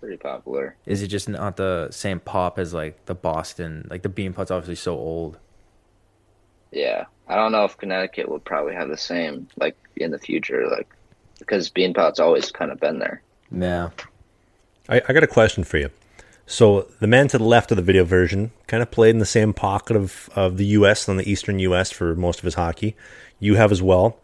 [0.00, 0.76] Pretty popular.
[0.86, 3.86] Is it just not the same pop as like the Boston?
[3.90, 5.38] Like the Beanpot's obviously so old.
[6.70, 10.68] Yeah, I don't know if Connecticut will probably have the same like in the future,
[10.68, 10.88] like
[11.38, 13.22] because Beanpot's always kind of been there.
[13.50, 13.90] Yeah.
[14.88, 15.90] I, I got a question for you.
[16.46, 19.26] So the man to the left of the video version kind of played in the
[19.26, 21.06] same pocket of, of the U.S.
[21.06, 21.90] and the Eastern U.S.
[21.90, 22.96] for most of his hockey.
[23.38, 24.18] You have as well.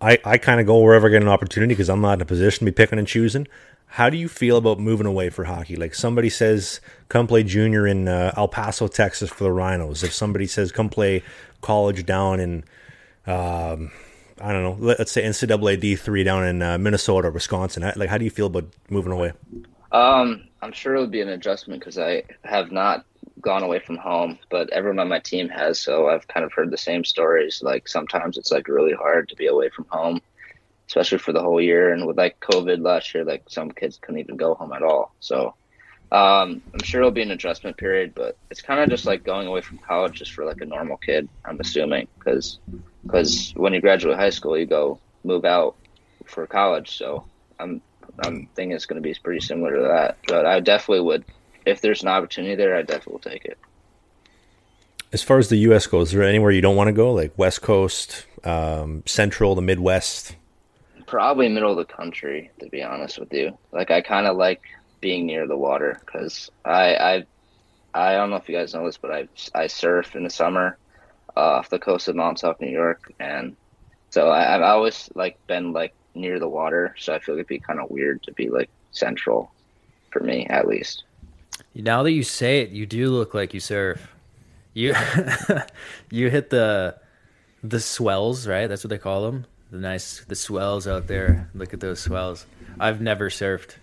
[0.00, 2.24] I, I kind of go wherever I get an opportunity because I'm not in a
[2.24, 3.46] position to be picking and choosing.
[3.96, 5.76] How do you feel about moving away for hockey?
[5.76, 6.80] Like somebody says,
[7.10, 10.02] come play junior in uh, El Paso, Texas for the Rhinos.
[10.02, 11.22] If somebody says, come play
[11.60, 12.64] college down in,
[13.26, 13.90] um,
[14.40, 17.82] I don't know, let- let's say NCAA D3 down in uh, Minnesota Wisconsin.
[17.96, 19.32] Like, how do you feel about moving away?
[19.92, 23.04] Um, I'm sure it'll be an adjustment because I have not
[23.42, 25.78] gone away from home, but everyone on my team has.
[25.78, 27.60] So I've kind of heard the same stories.
[27.62, 30.22] Like sometimes it's like really hard to be away from home,
[30.88, 31.92] especially for the whole year.
[31.92, 35.14] And with like COVID last year, like some kids couldn't even go home at all.
[35.20, 35.54] So
[36.12, 39.46] um, I'm sure it'll be an adjustment period, but it's kind of just like going
[39.46, 41.28] away from college just for like a normal kid.
[41.44, 42.58] I'm assuming because
[43.02, 45.74] because when you graduate high school, you go move out
[46.26, 46.96] for college.
[46.98, 47.24] So
[47.58, 47.80] I'm
[48.22, 50.18] I'm thinking it's going to be pretty similar to that.
[50.26, 51.24] But I definitely would,
[51.64, 53.58] if there's an opportunity there, I definitely will take it.
[55.12, 55.86] As far as the U.S.
[55.86, 59.62] goes, is there anywhere you don't want to go, like West Coast, um, Central, the
[59.62, 60.36] Midwest?
[61.12, 63.58] Probably middle of the country, to be honest with you.
[63.70, 64.62] Like I kind of like
[65.02, 67.26] being near the water because I, I
[67.92, 70.78] I don't know if you guys know this, but I I surf in the summer
[71.36, 73.54] uh, off the coast of Montauk, New York, and
[74.08, 76.94] so I, I've always like been like near the water.
[76.98, 79.52] So I feel like it'd be kind of weird to be like central
[80.12, 81.04] for me, at least.
[81.74, 84.14] Now that you say it, you do look like you surf.
[84.72, 84.94] You
[86.10, 86.96] you hit the
[87.62, 88.66] the swells, right?
[88.66, 89.44] That's what they call them.
[89.72, 91.48] The nice the swells out there.
[91.54, 92.44] Look at those swells.
[92.78, 93.76] I've never surfed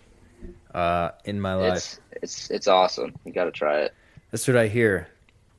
[0.74, 1.74] uh, in my life.
[1.78, 3.16] It's it's it's awesome.
[3.26, 3.94] You got to try it.
[4.30, 5.08] That's what I hear.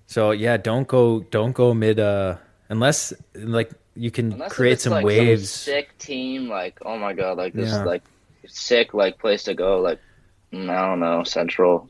[0.06, 2.36] So yeah, don't go don't go mid uh
[2.68, 5.50] unless like you can Unless create some like, waves.
[5.50, 7.82] sick team, like oh my god, like this Yeah.
[7.82, 8.02] like
[8.46, 9.80] sick like place to go.
[9.80, 9.98] Like
[10.52, 11.88] mm, I don't know, central.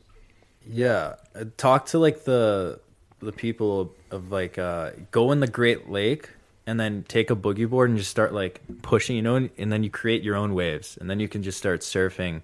[0.67, 1.13] Yeah,
[1.57, 2.79] talk to like the
[3.19, 6.29] the people of like uh go in the Great Lake
[6.71, 9.71] and then take a boogie board and just start like pushing, you know, and, and
[9.71, 12.41] then you create your own waves and then you can just start surfing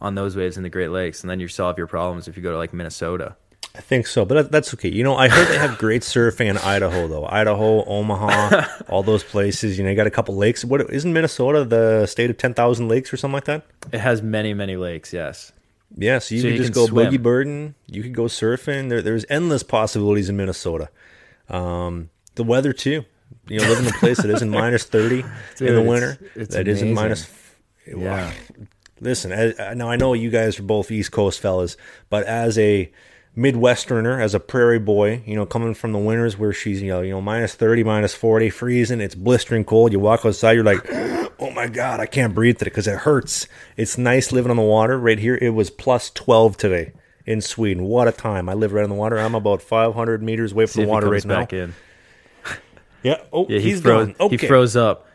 [0.00, 2.42] on those waves in the Great Lakes and then you solve your problems if you
[2.42, 3.36] go to like Minnesota.
[3.76, 4.88] I think so, but that's okay.
[4.88, 7.26] You know, I heard they have great surfing in Idaho, though.
[7.26, 9.76] Idaho, Omaha, all those places.
[9.76, 10.64] You know, you got a couple lakes.
[10.64, 13.66] What isn't Minnesota the state of ten thousand lakes or something like that?
[13.92, 15.50] It has many many lakes, yes.
[15.96, 17.12] Yeah, so you So could you just go swim.
[17.12, 17.74] boogie birding.
[17.88, 18.90] You could go surfing.
[18.90, 20.88] There, there's endless possibilities in Minnesota.
[21.48, 23.04] Um, the weather too.
[23.48, 25.24] You know, live in a place that isn't minus thirty
[25.60, 26.18] in the winter.
[26.34, 26.94] it's that isn't amazing.
[26.94, 27.30] minus.
[27.86, 28.32] Yeah.
[29.00, 31.76] Listen, as, uh, now I know you guys are both East Coast fellas,
[32.08, 32.90] but as a
[33.36, 37.00] Midwesterner, as a prairie boy, you know, coming from the winters where she's you know,
[37.00, 39.92] you know, minus thirty, minus forty, freezing, it's blistering cold.
[39.92, 40.86] You walk outside, you're like,
[41.40, 43.48] oh my god, I can't breathe today because it hurts.
[43.76, 44.98] It's nice living on the water.
[44.98, 46.92] Right here, it was plus twelve today
[47.26, 47.84] in Sweden.
[47.84, 48.48] What a time!
[48.48, 49.18] I live right on the water.
[49.18, 51.40] I'm about five hundred meters away from the he water right now.
[51.40, 51.74] back in.
[53.04, 53.18] Yeah.
[53.32, 54.06] Oh, Yeah, he he's froze.
[54.08, 54.16] gone.
[54.18, 54.36] Okay.
[54.36, 55.06] He froze up.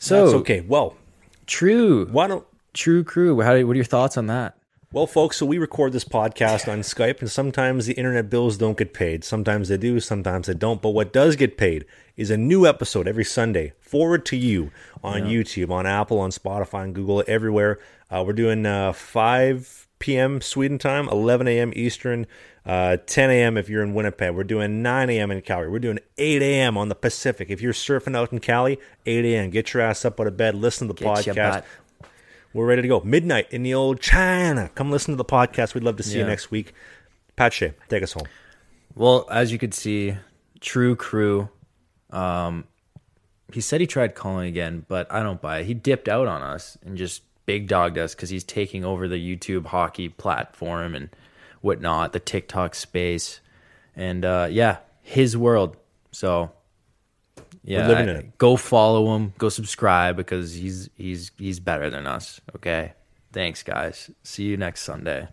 [0.00, 0.60] So That's okay.
[0.60, 0.96] Well,
[1.46, 3.40] true, why don't true crew.
[3.40, 3.52] How?
[3.64, 4.54] What are your thoughts on that?
[4.90, 8.78] Well, folks, so we record this podcast on Skype, and sometimes the internet bills don't
[8.78, 9.22] get paid.
[9.22, 10.80] Sometimes they do, sometimes they don't.
[10.80, 11.84] But what does get paid
[12.16, 14.70] is a new episode every Sunday forward to you
[15.04, 17.78] on YouTube, on Apple, on Spotify, on Google, everywhere.
[18.10, 20.40] Uh, we're doing uh, 5 p.m.
[20.40, 21.70] Sweden time, 11 a.m.
[21.76, 22.26] Eastern,
[22.68, 23.56] uh, 10 a.m.
[23.56, 24.34] if you're in Winnipeg.
[24.34, 25.30] We're doing 9 a.m.
[25.30, 25.70] in Calgary.
[25.70, 26.76] We're doing 8 a.m.
[26.76, 27.48] on the Pacific.
[27.48, 29.48] If you're surfing out in Cali, 8 a.m.
[29.48, 31.64] Get your ass up out of bed, listen to the Get podcast.
[32.52, 33.00] We're ready to go.
[33.00, 34.70] Midnight in the old China.
[34.74, 35.74] Come listen to the podcast.
[35.74, 36.74] We'd love to see you next week.
[37.36, 38.26] Pat Shea, take us home.
[38.94, 40.16] Well, as you could see,
[40.60, 41.48] True Crew.
[42.10, 42.64] Um,
[43.52, 45.66] he said he tried calling again, but I don't buy it.
[45.66, 49.16] He dipped out on us and just big dogged us because he's taking over the
[49.16, 51.08] YouTube hockey platform and
[51.60, 53.40] whatnot, the TikTok space,
[53.96, 55.76] and uh, yeah, his world.
[56.12, 56.50] So
[57.64, 58.04] yeah, I-
[58.38, 62.40] go follow him, go subscribe because he's he's he's better than us.
[62.56, 62.92] Okay,
[63.32, 64.10] thanks guys.
[64.22, 65.28] See you next Sunday.